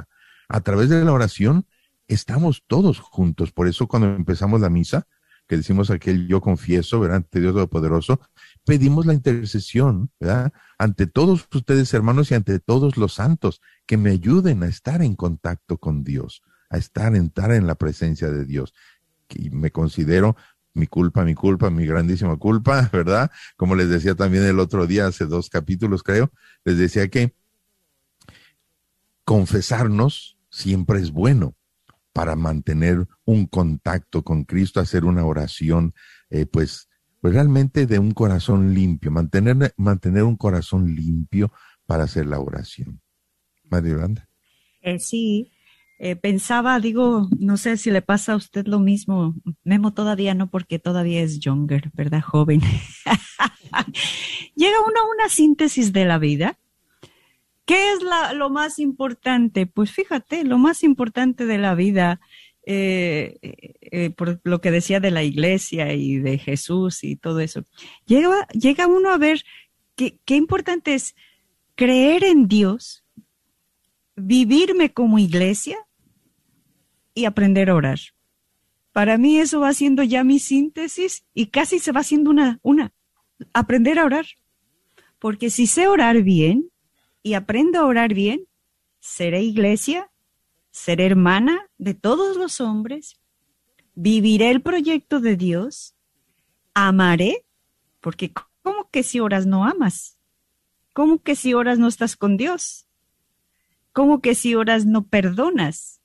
[0.50, 1.66] A través de la oración
[2.08, 3.52] estamos todos juntos.
[3.54, 5.08] Por eso cuando empezamos la misa,
[5.48, 7.26] que decimos aquel yo confieso, ¿verdad?
[7.32, 8.22] Dios Todopoderoso,
[8.66, 10.54] pedimos la intercesión, ¿verdad?
[10.78, 15.16] Ante todos ustedes, hermanos, y ante todos los santos, que me ayuden a estar en
[15.16, 18.74] contacto con Dios, a estar, entrar en la presencia de Dios.
[19.30, 20.36] Y me considero
[20.74, 23.32] mi culpa, mi culpa, mi grandísima culpa, ¿verdad?
[23.58, 26.32] Como les decía también el otro día, hace dos capítulos creo,
[26.64, 27.36] les decía que
[29.26, 31.56] confesarnos siempre es bueno
[32.14, 35.94] para mantener un contacto con Cristo, hacer una oración,
[36.30, 36.90] eh, pues,
[37.22, 41.52] pues realmente de un corazón limpio, mantener, mantener un corazón limpio
[41.86, 43.00] para hacer la oración.
[43.70, 44.28] María Yolanda.
[44.82, 45.52] Eh, sí,
[46.00, 49.36] eh, pensaba, digo, no sé si le pasa a usted lo mismo.
[49.64, 52.22] Memo todavía no, porque todavía es younger, ¿verdad?
[52.22, 52.62] Joven.
[54.56, 56.58] Llega uno a una síntesis de la vida.
[57.66, 58.00] ¿Qué es
[58.34, 59.68] lo más importante?
[59.68, 62.20] Pues fíjate, lo más importante de la vida,
[62.64, 63.40] eh,
[63.82, 67.64] eh, por lo que decía de la iglesia y de Jesús y todo eso,
[68.06, 69.44] llega, llega uno a ver
[69.96, 71.16] qué, importante es
[71.76, 73.04] creer en Dios,
[74.16, 75.78] vivirme como iglesia
[77.14, 78.00] y aprender a orar.
[78.92, 82.94] Para mí eso va siendo ya mi síntesis y casi se va haciendo una, una,
[83.54, 84.26] aprender a orar.
[85.18, 86.70] Porque si sé orar bien
[87.24, 88.48] y aprendo a orar bien,
[89.00, 90.11] seré iglesia,
[90.72, 93.20] seré hermana de todos los hombres,
[93.94, 95.96] viviré el proyecto de Dios,
[96.74, 97.46] amaré,
[98.00, 98.32] porque
[98.64, 100.18] ¿cómo que si oras no amas?
[100.94, 102.88] ¿Cómo que si oras no estás con Dios?
[103.94, 106.02] ¿Cómo que si oras no perdonas?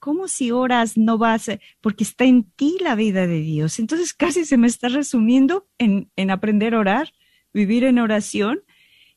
[0.00, 1.50] ¿Cómo si oras no vas?
[1.80, 3.78] Porque está en ti la vida de Dios.
[3.78, 7.12] Entonces casi se me está resumiendo en, en aprender a orar,
[7.52, 8.62] vivir en oración.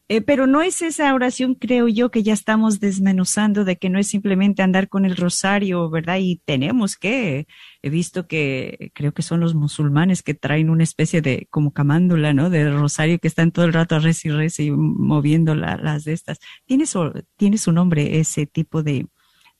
[0.09, 3.99] Eh, pero no es esa oración, creo yo, que ya estamos desmenuzando de que no
[3.99, 6.19] es simplemente andar con el rosario, ¿verdad?
[6.21, 7.45] Y tenemos que,
[7.81, 12.33] he visto que creo que son los musulmanes que traen una especie de como camándula,
[12.33, 12.49] ¿no?
[12.49, 16.13] De rosario que están todo el rato a res y res y moviendo las de
[16.13, 16.39] estas.
[16.65, 19.07] Tiene su, tiene su nombre ese tipo de,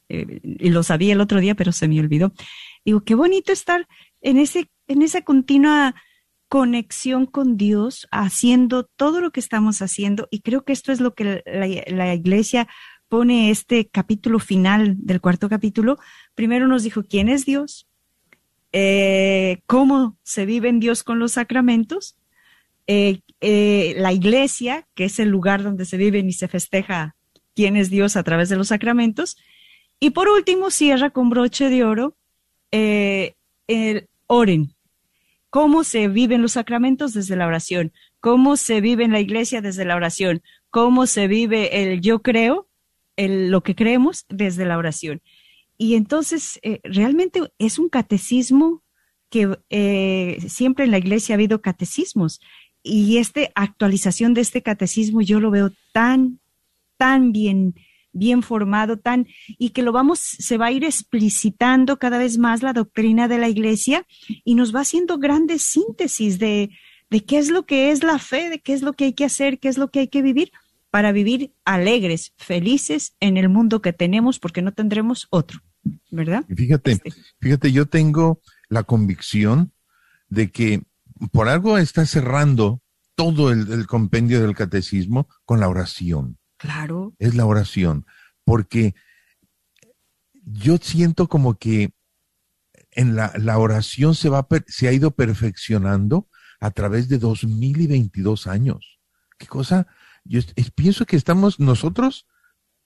[0.09, 2.31] eh, y lo sabía el otro día, pero se me olvidó.
[2.85, 3.87] Digo, qué bonito estar
[4.21, 5.95] en ese, en esa continua
[6.47, 11.13] conexión con Dios, haciendo todo lo que estamos haciendo, y creo que esto es lo
[11.13, 12.67] que la, iglesia
[13.09, 15.97] pone este capítulo final del cuarto capítulo.
[16.35, 17.87] Primero nos dijo quién es Dios,
[18.71, 22.17] eh, cómo se vive en Dios con los sacramentos,
[22.87, 27.15] eh, eh, la iglesia, que es el lugar donde se vive y se festeja
[27.55, 29.37] quién es Dios a través de los sacramentos,
[29.99, 32.15] y por último, cierra con broche de oro
[32.71, 34.76] el oren.
[35.49, 37.93] ¿Cómo se viven los sacramentos desde la oración?
[38.19, 40.41] ¿Cómo se vive en la iglesia desde la oración?
[40.69, 42.67] ¿Cómo se vive el yo creo,
[43.15, 45.21] el, lo que creemos desde la oración?
[45.77, 48.83] Y entonces, eh, realmente es un catecismo
[49.29, 52.41] que eh, siempre en la iglesia ha habido catecismos.
[52.83, 56.39] Y esta actualización de este catecismo yo lo veo tan,
[56.97, 57.75] tan bien
[58.17, 62.63] bien formado, tan, y que lo vamos, se va a ir explicitando cada vez más
[62.63, 64.05] la doctrina de la iglesia
[64.43, 66.69] y nos va haciendo grandes síntesis de,
[67.09, 69.25] de qué es lo que es la fe, de qué es lo que hay que
[69.25, 70.51] hacer, qué es lo que hay que vivir
[70.89, 75.59] para vivir alegres, felices en el mundo que tenemos, porque no tendremos otro,
[76.11, 76.45] ¿verdad?
[76.55, 77.13] fíjate, este.
[77.39, 79.71] fíjate, yo tengo la convicción
[80.29, 80.83] de que
[81.31, 82.81] por algo está cerrando
[83.15, 86.36] todo el, el compendio del catecismo con la oración.
[86.57, 87.13] Claro.
[87.19, 88.05] Es la oración,
[88.43, 88.95] porque
[90.33, 91.91] yo siento como que
[92.91, 96.27] en la, la oración se, va, se ha ido perfeccionando
[96.59, 98.99] a través de 2022 años.
[99.37, 99.87] ¿Qué cosa?
[100.23, 100.41] Yo
[100.75, 102.25] pienso que estamos, nosotros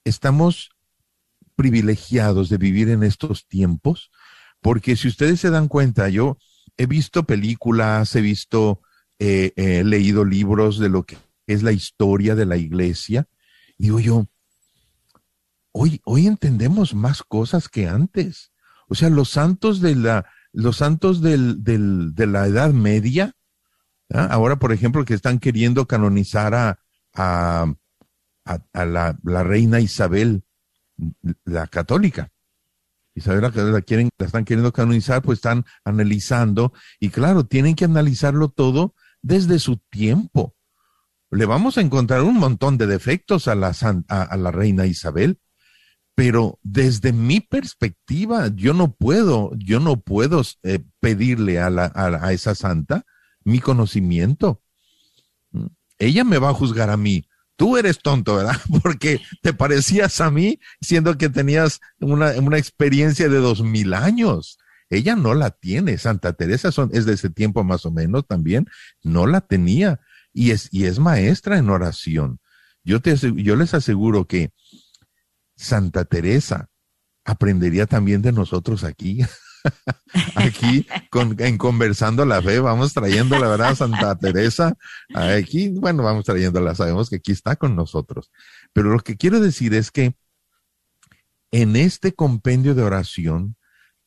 [0.04, 0.72] estamos
[1.56, 4.12] privilegiados de vivir en estos tiempos,
[4.62, 6.38] porque si ustedes se dan cuenta, yo
[6.78, 8.82] he visto películas, he visto,
[9.20, 11.18] eh, he leído libros de lo que
[11.48, 13.28] es la historia de la iglesia,
[13.82, 14.28] digo yo,
[15.72, 18.52] hoy, hoy entendemos más cosas que antes.
[18.88, 23.36] O sea, los santos de la, los santos del, del, de la Edad Media,
[24.14, 24.28] ¿ah?
[24.30, 26.80] ahora, por ejemplo, que están queriendo canonizar a,
[27.16, 30.44] a, la, la, reina Isabel,
[31.44, 32.32] la católica.
[33.16, 37.86] Isabel la, la, quieren, la están queriendo canonizar, pues están analizando, y claro, tienen que
[37.86, 40.56] analizarlo todo desde su tiempo
[41.32, 43.74] le vamos a encontrar un montón de defectos a la,
[44.08, 45.40] a, a la reina Isabel,
[46.14, 52.28] pero desde mi perspectiva, yo no puedo, yo no puedo eh, pedirle a, la, a,
[52.28, 53.06] a, esa santa
[53.44, 54.62] mi conocimiento.
[55.98, 57.28] Ella me va a juzgar a mí.
[57.56, 58.58] Tú eres tonto, ¿verdad?
[58.84, 64.58] Porque te parecías a mí siendo que tenías una, una experiencia de dos mil años.
[64.90, 65.98] Ella no la tiene.
[65.98, 68.68] Santa Teresa es de ese tiempo más o menos también.
[69.04, 70.02] No la tenía
[70.34, 72.40] y es, y es maestra en oración.
[72.84, 74.52] Yo, te, yo les aseguro que
[75.56, 76.70] Santa Teresa
[77.24, 79.22] aprendería también de nosotros aquí.
[80.36, 80.88] aquí
[81.38, 84.74] en Conversando la Fe, vamos trayendo la verdad Santa Teresa.
[85.14, 88.32] Aquí, bueno, vamos trayéndola, sabemos que aquí está con nosotros.
[88.74, 90.16] Pero lo que quiero decir es que
[91.52, 93.56] en este compendio de oración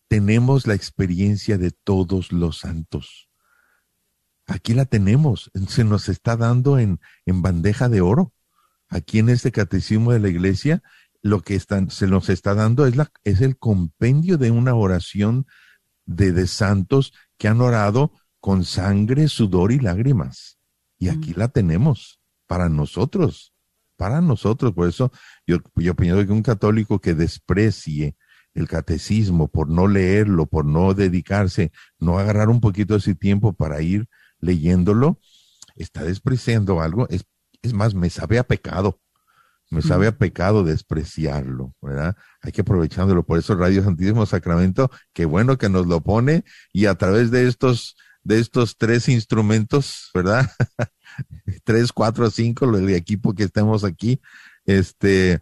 [0.08, 3.28] tenemos la experiencia de todos los santos.
[4.46, 8.32] Aquí la tenemos, se nos está dando en, en bandeja de oro.
[8.88, 10.82] Aquí en este catecismo de la iglesia,
[11.22, 15.46] lo que están, se nos está dando es, la, es el compendio de una oración
[16.04, 20.58] de, de santos que han orado con sangre, sudor y lágrimas.
[20.98, 23.54] Y aquí la tenemos para nosotros,
[23.96, 24.74] para nosotros.
[24.74, 25.10] Por eso
[25.46, 28.16] yo, yo pienso que un católico que desprecie
[28.52, 33.54] el catecismo por no leerlo, por no dedicarse, no agarrar un poquito de ese tiempo
[33.54, 34.06] para ir
[34.44, 35.18] leyéndolo,
[35.76, 37.08] está despreciando algo.
[37.08, 37.24] Es,
[37.62, 39.00] es más, me sabe a pecado.
[39.70, 42.16] Me sabe a pecado despreciarlo, ¿verdad?
[42.42, 43.24] Hay que aprovechándolo.
[43.24, 47.48] Por eso Radio Santísimo Sacramento, qué bueno que nos lo pone y a través de
[47.48, 50.48] estos, de estos tres instrumentos, ¿verdad?
[51.64, 54.20] tres, cuatro, cinco, el equipo que estemos aquí,
[54.64, 55.40] este,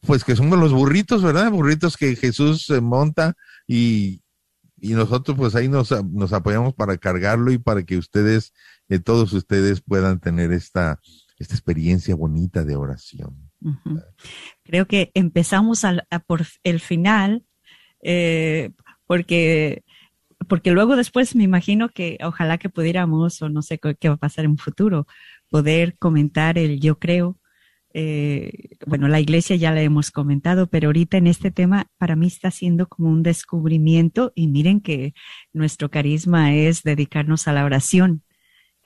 [0.00, 1.50] pues que son los burritos, ¿verdad?
[1.50, 3.34] Burritos que Jesús monta
[3.66, 4.23] y,
[4.84, 8.52] y nosotros pues ahí nos, nos apoyamos para cargarlo y para que ustedes,
[8.88, 11.00] eh, todos ustedes puedan tener esta,
[11.38, 13.50] esta experiencia bonita de oración.
[14.62, 17.44] Creo que empezamos al- a, por el final,
[18.02, 18.72] eh,
[19.06, 19.84] porque,
[20.48, 24.18] porque luego después me imagino que ojalá que pudiéramos, o no sé qué va a
[24.18, 25.06] pasar en un futuro,
[25.48, 27.38] poder comentar el yo creo.
[27.96, 28.50] Eh,
[28.86, 32.50] bueno, la iglesia ya la hemos comentado, pero ahorita en este tema para mí está
[32.50, 35.14] siendo como un descubrimiento y miren que
[35.52, 38.22] nuestro carisma es dedicarnos a la oración.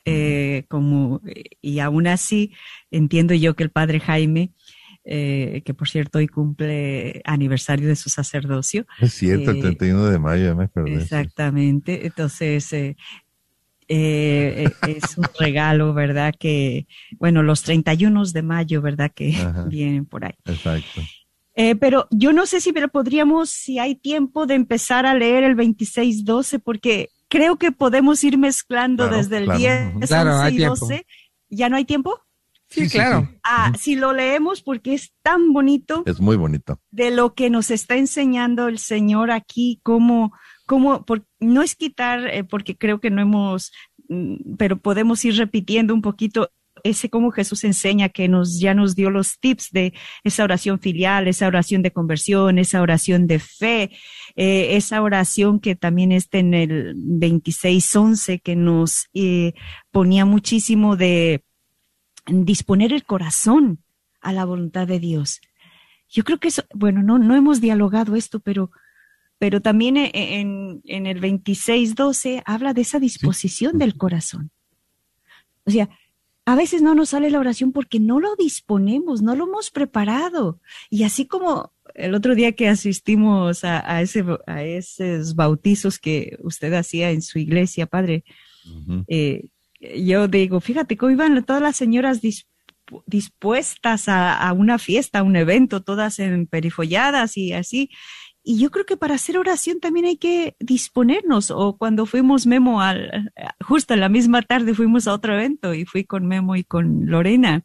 [0.04, 1.20] Eh, como,
[1.60, 2.52] y aún así
[2.90, 4.52] entiendo yo que el padre Jaime,
[5.04, 8.86] eh, que por cierto hoy cumple aniversario de su sacerdocio.
[9.00, 10.68] Es cierto, el eh, 31 de mayo, me.
[10.94, 12.06] Exactamente.
[12.06, 12.74] Entonces,
[13.88, 16.34] eh, eh, es un regalo, ¿verdad?
[16.38, 16.86] Que,
[17.18, 19.10] bueno, los 31 de mayo, ¿verdad?
[19.14, 19.64] Que Ajá.
[19.64, 20.34] vienen por ahí.
[20.44, 21.00] Exacto.
[21.54, 25.42] Eh, pero yo no sé si pero podríamos, si hay tiempo de empezar a leer
[25.42, 29.58] el 26-12, porque creo que podemos ir mezclando Claro, desde el claro.
[29.58, 30.00] 10, Ujú.
[30.06, 30.76] Claro, 11 hay y tiempo.
[30.80, 31.06] 12.
[31.50, 32.20] ¿Ya no hay tiempo?
[32.70, 33.26] Sí, Sí, sí, claro.
[33.30, 33.38] sí.
[33.42, 36.78] Ah, si lo leemos porque es tan bonito Es muy bonito.
[36.90, 40.32] de lo que nos está enseñando el Señor aquí, cómo,
[40.66, 43.72] cómo, por- no es quitar, eh, porque creo que no hemos,
[44.08, 46.50] mm, pero podemos ir repitiendo un poquito
[46.84, 51.28] ese cómo Jesús enseña que nos, ya nos dio los tips de esa oración filial,
[51.28, 53.90] esa oración de conversión, esa oración de fe,
[54.36, 59.54] eh, esa oración que también está en el 26.11 que nos eh,
[59.90, 61.44] ponía muchísimo de
[62.26, 63.82] disponer el corazón
[64.20, 65.40] a la voluntad de Dios.
[66.08, 68.70] Yo creo que eso, bueno, no, no hemos dialogado esto, pero,
[69.38, 74.50] pero también e- en, en el 26.12 habla de esa disposición del corazón.
[75.64, 75.88] O sea,
[76.46, 80.60] a veces no nos sale la oración porque no lo disponemos, no lo hemos preparado.
[80.88, 86.38] Y así como el otro día que asistimos a, a ese, a esos bautizos que
[86.42, 88.24] usted hacía en su iglesia, padre,
[89.08, 89.48] eh,
[90.02, 92.46] yo digo, fíjate cómo iban todas las señoras dis-
[93.06, 97.90] dispuestas a, a una fiesta, a un evento, todas emperifolladas y así.
[98.48, 101.50] Y yo creo que para hacer oración también hay que disponernos.
[101.50, 105.84] O cuando fuimos Memo al, justo en la misma tarde fuimos a otro evento y
[105.84, 107.62] fui con Memo y con Lorena.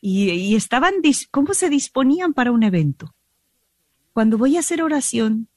[0.00, 0.94] Y, y estaban,
[1.30, 3.14] ¿cómo se disponían para un evento?
[4.14, 5.48] Cuando voy a hacer oración,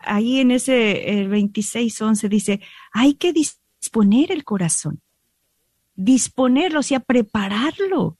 [0.00, 2.60] ahí en ese el 26.11 dice,
[2.92, 5.00] hay que disponer el corazón
[5.94, 8.18] disponerlo, o sea, prepararlo.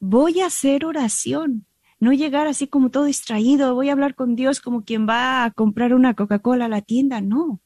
[0.00, 1.66] Voy a hacer oración,
[2.00, 5.50] no llegar así como todo distraído, voy a hablar con Dios como quien va a
[5.50, 7.60] comprar una Coca-Cola a la tienda, no.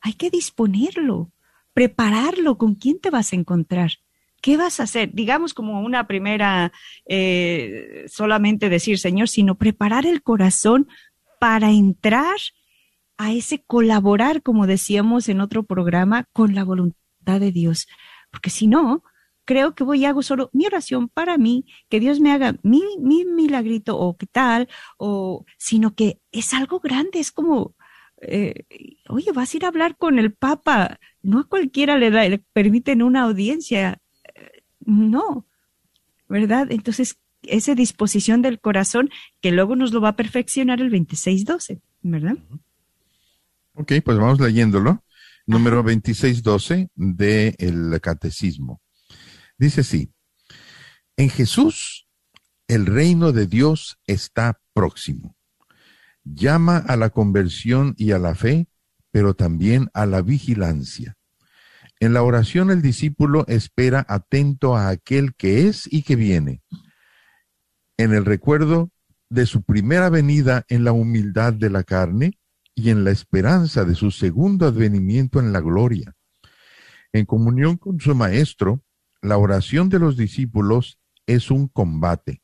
[0.00, 1.30] Hay que disponerlo,
[1.72, 3.92] prepararlo, con quién te vas a encontrar.
[4.40, 5.12] ¿Qué vas a hacer?
[5.12, 6.72] Digamos como una primera,
[7.06, 10.88] eh, solamente decir, Señor, sino preparar el corazón
[11.40, 12.36] para entrar
[13.18, 17.86] a ese colaborar, como decíamos en otro programa, con la voluntad de Dios.
[18.30, 19.02] Porque si no,
[19.46, 22.82] creo que voy y hago solo mi oración para mí, que Dios me haga mi,
[23.00, 24.68] mi milagrito o qué tal,
[24.98, 27.74] o, sino que es algo grande, es como,
[28.20, 28.64] eh,
[29.08, 32.38] oye, vas a ir a hablar con el Papa, no a cualquiera le, da, le
[32.52, 34.02] permiten una audiencia,
[34.34, 35.46] eh, no,
[36.28, 36.66] ¿verdad?
[36.70, 42.36] Entonces, esa disposición del corazón que luego nos lo va a perfeccionar el 26-12, ¿verdad?
[43.74, 45.02] Ok, pues vamos leyéndolo.
[45.46, 48.80] Número 2612 del Catecismo.
[49.58, 50.12] Dice así,
[51.16, 52.06] en Jesús
[52.68, 55.36] el reino de Dios está próximo.
[56.24, 58.68] llama a la conversión y a la fe,
[59.12, 61.16] pero también a la vigilancia.
[62.00, 66.62] En la oración el discípulo espera atento a aquel que es y que viene.
[67.96, 68.90] En el recuerdo
[69.30, 72.38] de su primera venida en la humildad de la carne
[72.74, 76.14] y en la esperanza de su segundo advenimiento en la gloria.
[77.12, 78.82] En comunión con su Maestro,
[79.26, 82.42] la oración de los discípulos es un combate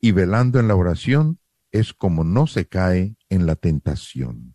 [0.00, 1.40] y velando en la oración
[1.72, 4.54] es como no se cae en la tentación.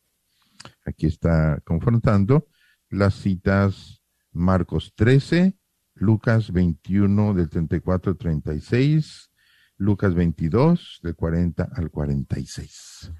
[0.85, 2.47] Aquí está confrontando
[2.89, 4.01] las citas
[4.31, 5.57] Marcos 13,
[5.95, 9.29] Lucas 21 del 34 al 36,
[9.75, 13.11] Lucas 22 del 40 al 46.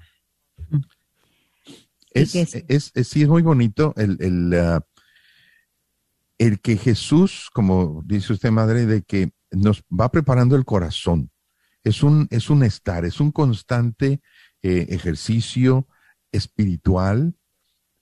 [2.12, 4.80] Es, es, es, sí, es muy bonito el, el, uh,
[6.40, 11.30] el que Jesús, como dice usted, madre, de que nos va preparando el corazón.
[11.84, 14.22] Es un, es un estar, es un constante
[14.62, 15.86] eh, ejercicio
[16.32, 17.36] espiritual,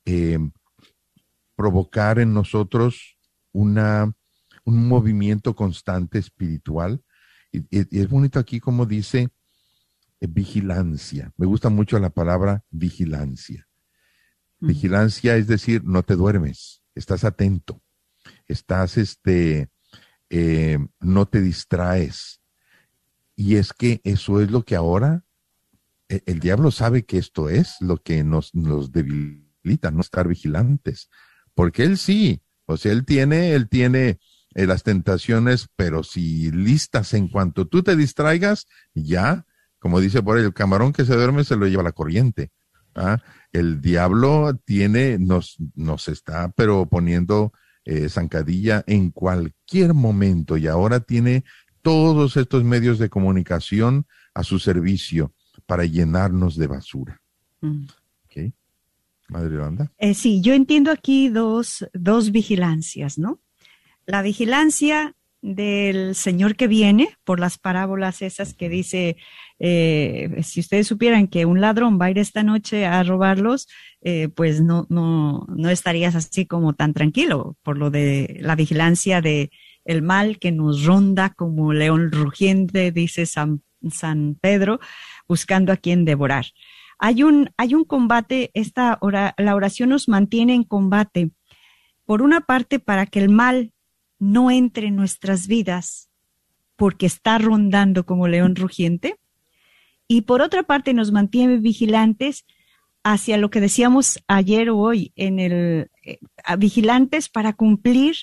[0.05, 0.39] eh,
[1.57, 3.19] provocar en nosotros
[3.51, 4.15] una,
[4.65, 7.03] un movimiento constante espiritual.
[7.51, 9.31] Y, y es bonito aquí como dice
[10.21, 11.33] eh, vigilancia.
[11.37, 13.67] Me gusta mucho la palabra vigilancia.
[14.61, 17.83] Vigilancia es decir, no te duermes, estás atento,
[18.47, 19.69] estás, este,
[20.31, 22.41] eh, no te distraes.
[23.37, 25.25] Y es que eso es lo que ahora
[26.09, 31.09] el, el diablo sabe que esto es lo que nos, nos debilita, no estar vigilantes,
[31.55, 34.19] porque él sí, o sea, él tiene, él tiene
[34.55, 39.47] eh, las tentaciones, pero si listas en cuanto tú te distraigas, ya,
[39.79, 42.51] como dice por ahí, el camarón que se duerme se lo lleva la corriente.
[42.95, 43.23] ¿ah?
[43.53, 47.53] El diablo tiene, nos, nos está, pero poniendo
[47.89, 51.45] eh, zancadilla en cualquier momento y ahora tiene
[51.81, 55.33] todos estos medios de comunicación a su servicio
[55.65, 57.23] para llenarnos de basura.
[57.63, 57.87] Mm.
[58.27, 58.53] ¿Ok?
[59.29, 59.91] Madre Yolanda.
[59.97, 63.41] Eh, sí, yo entiendo aquí dos, dos vigilancias, ¿no?
[64.05, 69.17] La vigilancia del Señor que viene, por las parábolas esas que dice,
[69.59, 73.69] eh, si ustedes supieran que un ladrón va a ir esta noche a robarlos,
[74.01, 79.21] eh, pues no, no, no estarías así como tan tranquilo por lo de la vigilancia
[79.21, 79.51] de
[79.85, 84.81] el mal que nos ronda como león rugiente, dice San, San Pedro,
[85.27, 86.47] buscando a quien devorar.
[86.99, 91.31] Hay un, hay un combate, esta hora, la oración nos mantiene en combate.
[92.05, 93.73] Por una parte, para que el mal
[94.19, 96.09] no entre en nuestras vidas
[96.77, 99.17] porque está rondando como león rugiente.
[100.07, 102.47] Y por otra parte nos mantiene vigilantes
[103.03, 106.19] hacia lo que decíamos ayer o hoy, en el eh,
[106.59, 108.17] vigilantes para cumplir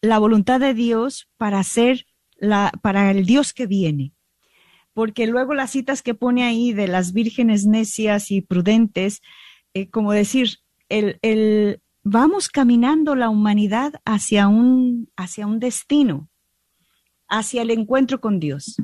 [0.00, 2.06] la voluntad de Dios para hacer
[2.36, 4.12] la, para el Dios que viene.
[4.92, 9.20] Porque luego las citas que pone ahí de las vírgenes necias y prudentes,
[9.74, 10.58] eh, como decir,
[10.88, 16.28] el, el, vamos caminando la humanidad hacia un, hacia un destino,
[17.28, 18.76] hacia el encuentro con Dios.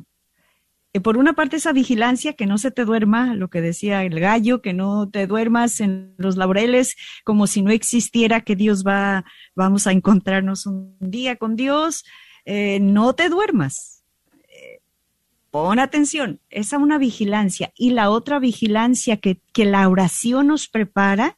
[0.93, 4.19] Y por una parte esa vigilancia, que no se te duerma, lo que decía el
[4.19, 9.27] gallo, que no te duermas en los laureles como si no existiera que Dios va,
[9.55, 12.03] vamos a encontrarnos un día con Dios,
[12.47, 14.05] eh, no te duermas.
[14.49, 14.81] Eh,
[15.51, 17.73] pon atención, esa una vigilancia.
[17.77, 21.37] Y la otra vigilancia que, que la oración nos prepara,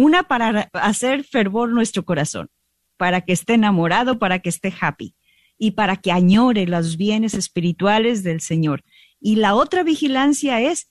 [0.00, 2.48] una para hacer fervor nuestro corazón,
[2.96, 5.14] para que esté enamorado, para que esté happy
[5.58, 8.82] y para que añore los bienes espirituales del Señor.
[9.20, 10.90] Y la otra vigilancia es,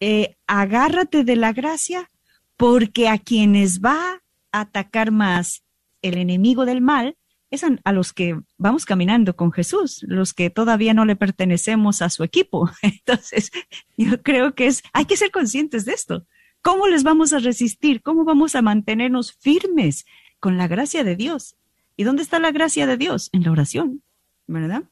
[0.00, 2.10] eh, agárrate de la gracia,
[2.56, 4.20] porque a quienes va
[4.52, 5.62] a atacar más
[6.02, 7.16] el enemigo del mal
[7.50, 12.10] es a, los que vamos caminando con Jesús, los que todavía no le pertenecemos a
[12.10, 12.70] su equipo.
[12.82, 13.50] Entonces,
[13.96, 16.26] yo creo que es, hay que ser conscientes de esto.
[16.62, 18.02] ¿Cómo les vamos a resistir?
[18.02, 20.04] ¿Cómo vamos a mantenernos firmes
[20.38, 21.56] con la gracia de Dios?
[21.96, 23.30] ¿Y dónde está la gracia de Dios?
[23.32, 24.02] En la oración,
[24.46, 24.84] ¿verdad?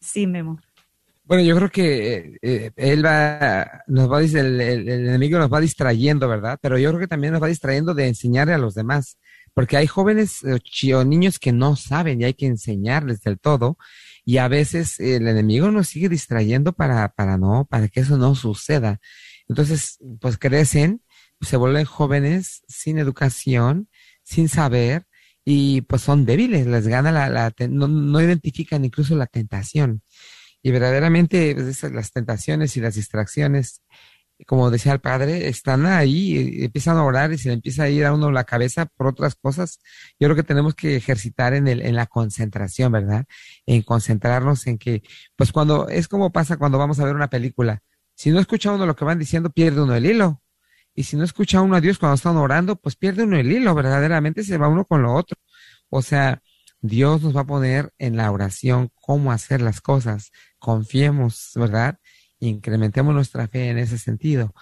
[0.00, 0.60] Sí, Memo.
[1.24, 5.60] Bueno, yo creo que eh, él va, nos va, el, el, el, enemigo nos va
[5.60, 6.58] distrayendo, ¿verdad?
[6.60, 9.16] Pero yo creo que también nos va distrayendo de enseñarle a los demás,
[9.54, 13.78] porque hay jóvenes eh, o niños que no saben y hay que enseñarles del todo,
[14.26, 18.34] y a veces el enemigo nos sigue distrayendo para, para no, para que eso no
[18.34, 19.00] suceda.
[19.48, 21.00] Entonces, pues crecen,
[21.40, 23.88] se vuelven jóvenes sin educación,
[24.22, 25.06] sin saber,
[25.44, 30.02] y pues son débiles, les gana la, no, no, identifican incluso la tentación.
[30.62, 33.82] Y verdaderamente pues, las tentaciones y las distracciones,
[34.46, 38.04] como decía el padre, están ahí, empiezan a orar y se le empieza a ir
[38.06, 39.78] a uno la cabeza por otras cosas.
[40.18, 43.26] Yo creo que tenemos que ejercitar en, el, en la concentración, ¿verdad?
[43.66, 45.02] En concentrarnos en que,
[45.36, 47.82] pues cuando, es como pasa cuando vamos a ver una película,
[48.16, 50.43] Si no escucha uno lo que van diciendo, pierde uno el hilo.
[50.94, 53.74] Y si no escucha uno a Dios cuando están orando, pues pierde uno el hilo,
[53.74, 55.36] verdaderamente se va uno con lo otro.
[55.88, 56.42] O sea,
[56.80, 60.30] Dios nos va a poner en la oración cómo hacer las cosas.
[60.58, 61.98] Confiemos, ¿verdad?
[62.40, 64.54] Incrementemos nuestra fe en ese sentido.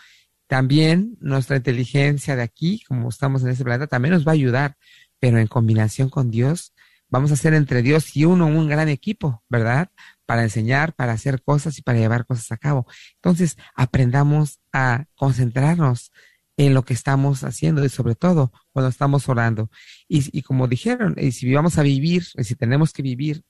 [0.46, 4.76] También nuestra inteligencia de aquí, como estamos en este planeta, también nos va a ayudar,
[5.18, 6.74] pero en combinación con Dios,
[7.08, 9.90] vamos a hacer entre Dios y uno un gran equipo, ¿verdad?
[10.26, 12.86] Para enseñar, para hacer cosas y para llevar cosas a cabo.
[13.16, 16.12] Entonces, aprendamos a concentrarnos
[16.56, 19.70] en lo que estamos haciendo y sobre todo cuando estamos orando.
[20.08, 23.42] Y, como dijeron, y si vamos a vivir, y si tenemos que vivir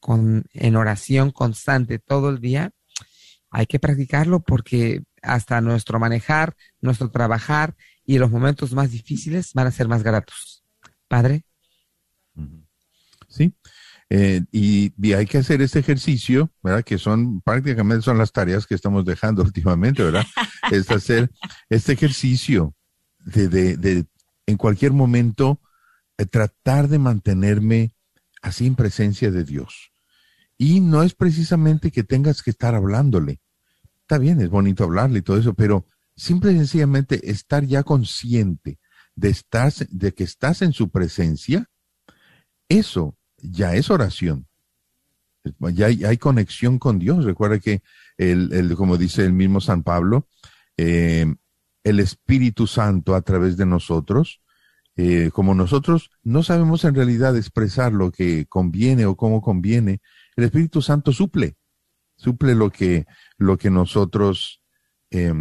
[0.00, 2.70] con, en oración constante todo el día,
[3.50, 9.66] hay que practicarlo porque hasta nuestro manejar, nuestro trabajar y los momentos más difíciles van
[9.66, 10.64] a ser más gratos.
[11.08, 11.44] Padre.
[13.28, 13.52] Sí.
[14.10, 16.82] Eh, y, hay que hacer este ejercicio, ¿verdad?
[16.82, 20.26] Que son prácticamente son las tareas que estamos dejando últimamente, ¿verdad?
[20.70, 21.30] es hacer
[21.68, 22.74] este ejercicio
[23.18, 24.06] de, de, de
[24.46, 25.60] en cualquier momento
[26.16, 27.94] eh, tratar de mantenerme
[28.40, 29.92] así en presencia de Dios.
[30.56, 33.40] Y no es precisamente que tengas que estar hablándole.
[34.00, 35.86] Está bien, es bonito hablarle y todo eso, pero
[36.16, 38.78] simple y sencillamente estar ya consciente
[39.14, 41.66] de, estar, de que estás en su presencia,
[42.70, 44.46] eso ya es oración.
[45.72, 47.24] Ya hay, conexión con Dios.
[47.24, 47.82] Recuerda que,
[48.16, 50.26] el, como dice el mismo San Pablo,
[50.76, 51.26] eh,
[51.84, 54.42] el Espíritu Santo a través de nosotros,
[54.96, 60.00] eh, como nosotros no sabemos en realidad expresar lo que conviene o cómo conviene,
[60.36, 61.56] el Espíritu Santo suple,
[62.16, 63.06] suple lo que,
[63.38, 64.60] lo que nosotros,
[65.10, 65.32] eh,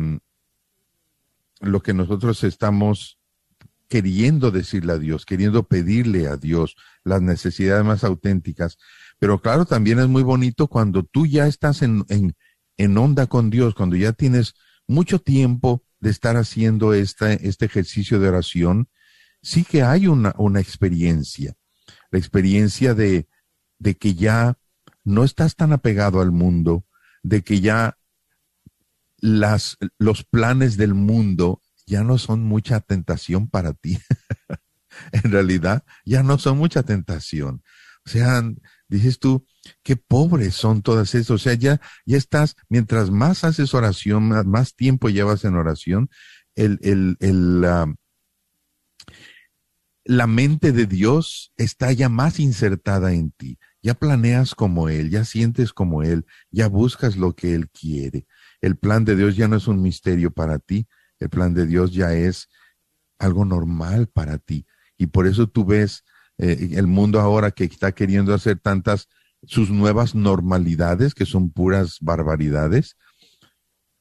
[1.60, 3.17] lo que nosotros estamos
[3.88, 8.78] queriendo decirle a Dios, queriendo pedirle a Dios las necesidades más auténticas.
[9.20, 12.06] Pero claro, también es muy bonito cuando tú ya estás en,
[12.78, 14.56] en, onda con Dios, cuando ya tienes
[14.88, 18.90] mucho tiempo de estar haciendo esta, este ejercicio de oración,
[19.42, 21.56] sí que hay una, una experiencia,
[22.12, 23.28] la experiencia de,
[23.80, 24.58] de que ya
[25.04, 26.86] no estás tan apegado al mundo,
[27.24, 27.98] de que ya
[29.20, 33.98] las, los planes del mundo ya no son mucha tentación para ti.
[35.12, 37.64] en realidad, ya no son mucha tentación.
[38.06, 38.44] O sea,
[38.88, 39.46] dices tú,
[39.84, 41.32] qué pobres son todas esas.
[41.32, 46.10] O sea, ya, ya estás, mientras más haces oración, más, tiempo llevas en oración,
[46.56, 47.66] el, el, el,
[50.06, 53.60] la mente de Dios está ya más insertada en ti.
[53.82, 58.26] Ya planeas como Él, ya sientes como Él, ya buscas lo que Él quiere.
[58.62, 60.88] El plan de Dios ya no es un misterio para ti,
[61.20, 62.50] el plan de Dios ya es
[63.20, 64.66] algo normal para ti.
[64.98, 66.04] Y por eso tú ves
[66.38, 69.10] eh, el mundo ahora que está queriendo hacer tantas
[69.44, 72.98] sus nuevas normalidades, que son puras barbaridades,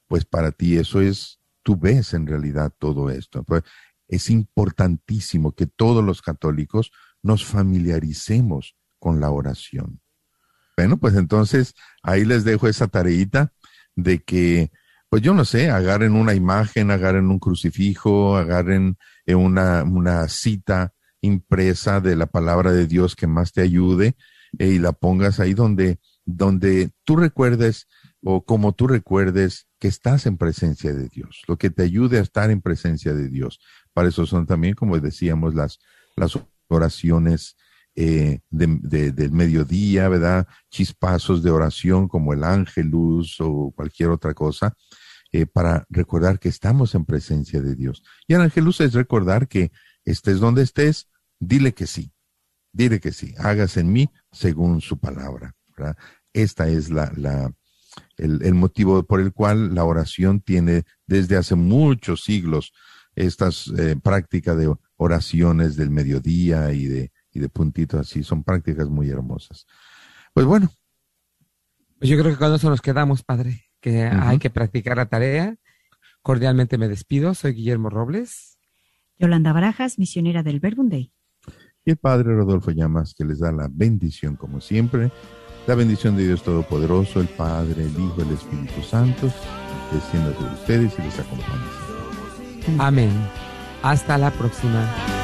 [0.08, 3.42] pues para ti eso es, tú ves en realidad todo esto.
[3.44, 3.62] Pues
[4.08, 6.92] es importantísimo que todos los católicos
[7.22, 10.00] nos familiaricemos con la oración.
[10.76, 13.52] Bueno, pues entonces ahí les dejo esa tareita
[13.94, 14.70] de que,
[15.16, 20.92] pues yo no sé, agarren una imagen, agarren un crucifijo, agarren una, una cita
[21.22, 24.14] impresa de la palabra de Dios que más te ayude
[24.58, 27.88] eh, y la pongas ahí donde, donde tú recuerdes
[28.22, 32.22] o como tú recuerdes que estás en presencia de Dios, lo que te ayude a
[32.22, 33.58] estar en presencia de Dios.
[33.94, 35.78] Para eso son también, como decíamos, las,
[36.14, 36.38] las
[36.68, 37.56] oraciones
[37.94, 40.46] eh, de, de, del mediodía, ¿verdad?
[40.68, 44.76] Chispazos de oración como el ángelus o cualquier otra cosa,
[45.40, 48.02] eh, para recordar que estamos en presencia de Dios.
[48.26, 49.70] Y el ángelus es recordar que
[50.04, 51.08] estés donde estés,
[51.38, 52.12] dile que sí,
[52.72, 55.96] dile que sí, hagas en mí según su palabra, ¿verdad?
[56.32, 57.12] Esta es la,
[58.18, 62.72] el motivo por el cual la oración tiene desde hace muchos siglos
[63.16, 68.88] estas eh, prácticas de oraciones del mediodía y de, y de puntitos así, son prácticas
[68.88, 69.66] muy hermosas.
[70.32, 70.70] Pues bueno.
[71.98, 74.28] Pues yo creo que con eso nos quedamos, padre, que uh -huh.
[74.28, 75.56] hay que practicar la tarea.
[76.22, 78.58] Cordialmente me despido, soy Guillermo Robles.
[79.18, 81.12] Yolanda Barajas, misionera del Verbum Day.
[81.84, 85.12] Y el padre Rodolfo Llamas, que les da la bendición como siempre.
[85.66, 89.32] La bendición de Dios Todopoderoso, el Padre, el Hijo, el Espíritu Santo,
[89.92, 92.78] descienda sobre ustedes y les acompañe.
[92.78, 93.10] Amén.
[93.82, 95.15] Hasta la próxima.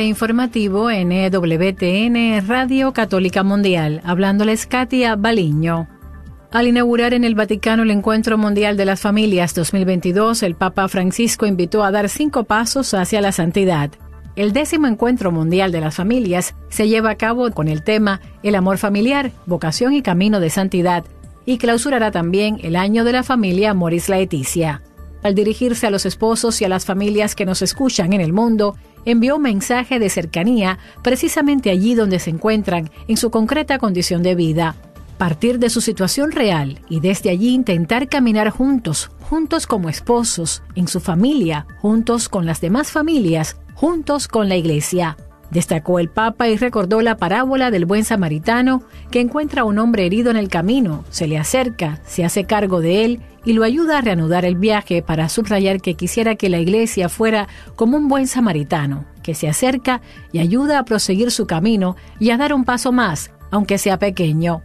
[0.00, 5.88] Informativo en EWTN Radio Católica Mundial, hablándoles Katia Baliño.
[6.50, 11.46] Al inaugurar en el Vaticano el Encuentro Mundial de las Familias 2022, el Papa Francisco
[11.46, 13.90] invitó a dar cinco pasos hacia la santidad.
[14.34, 18.54] El décimo Encuentro Mundial de las Familias se lleva a cabo con el tema El
[18.54, 21.04] amor familiar, vocación y camino de santidad,
[21.44, 24.82] y clausurará también el año de la familia Moris Laeticia.
[25.22, 28.76] Al dirigirse a los esposos y a las familias que nos escuchan en el mundo,
[29.04, 34.34] envió un mensaje de cercanía precisamente allí donde se encuentran en su concreta condición de
[34.34, 34.76] vida.
[35.18, 40.88] Partir de su situación real y desde allí intentar caminar juntos, juntos como esposos, en
[40.88, 45.16] su familia, juntos con las demás familias, juntos con la Iglesia.
[45.52, 50.06] Destacó el Papa y recordó la parábola del buen samaritano que encuentra a un hombre
[50.06, 53.98] herido en el camino, se le acerca, se hace cargo de él y lo ayuda
[53.98, 58.28] a reanudar el viaje para subrayar que quisiera que la iglesia fuera como un buen
[58.28, 60.00] samaritano, que se acerca
[60.32, 64.62] y ayuda a proseguir su camino y a dar un paso más, aunque sea pequeño.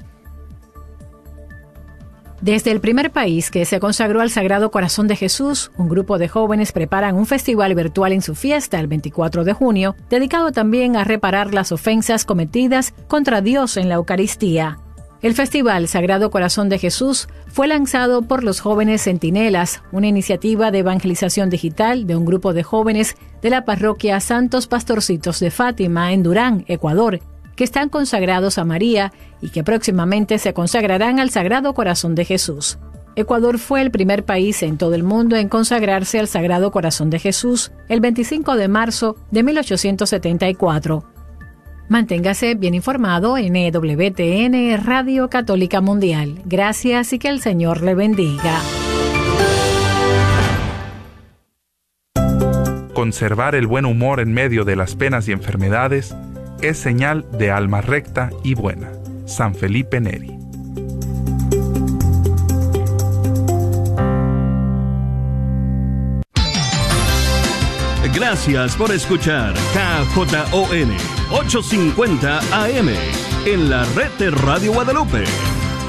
[2.41, 6.27] Desde el primer país que se consagró al Sagrado Corazón de Jesús, un grupo de
[6.27, 11.03] jóvenes preparan un festival virtual en su fiesta el 24 de junio, dedicado también a
[11.03, 14.77] reparar las ofensas cometidas contra Dios en la Eucaristía.
[15.23, 20.79] El Festival Sagrado Corazón de Jesús fue lanzado por los jóvenes Centinelas, una iniciativa de
[20.79, 26.21] evangelización digital de un grupo de jóvenes de la parroquia Santos Pastorcitos de Fátima en
[26.21, 27.19] Durán, Ecuador,
[27.57, 32.77] que están consagrados a María y que próximamente se consagrarán al Sagrado Corazón de Jesús.
[33.17, 37.17] Ecuador fue el primer país en todo el mundo en consagrarse al Sagrado Corazón de
[37.17, 41.03] Jesús el 25 de marzo de 1874.
[41.89, 46.41] Manténgase bien informado en EWTN Radio Católica Mundial.
[46.45, 48.61] Gracias y que el Señor le bendiga.
[52.93, 56.15] Conservar el buen humor en medio de las penas y enfermedades
[56.61, 58.91] es señal de alma recta y buena.
[59.25, 60.37] San Felipe Neri.
[68.13, 70.91] Gracias por escuchar KJON
[71.31, 72.89] 850 AM
[73.45, 75.23] en la red de Radio Guadalupe.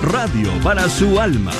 [0.03, 1.53] Radio para su alma.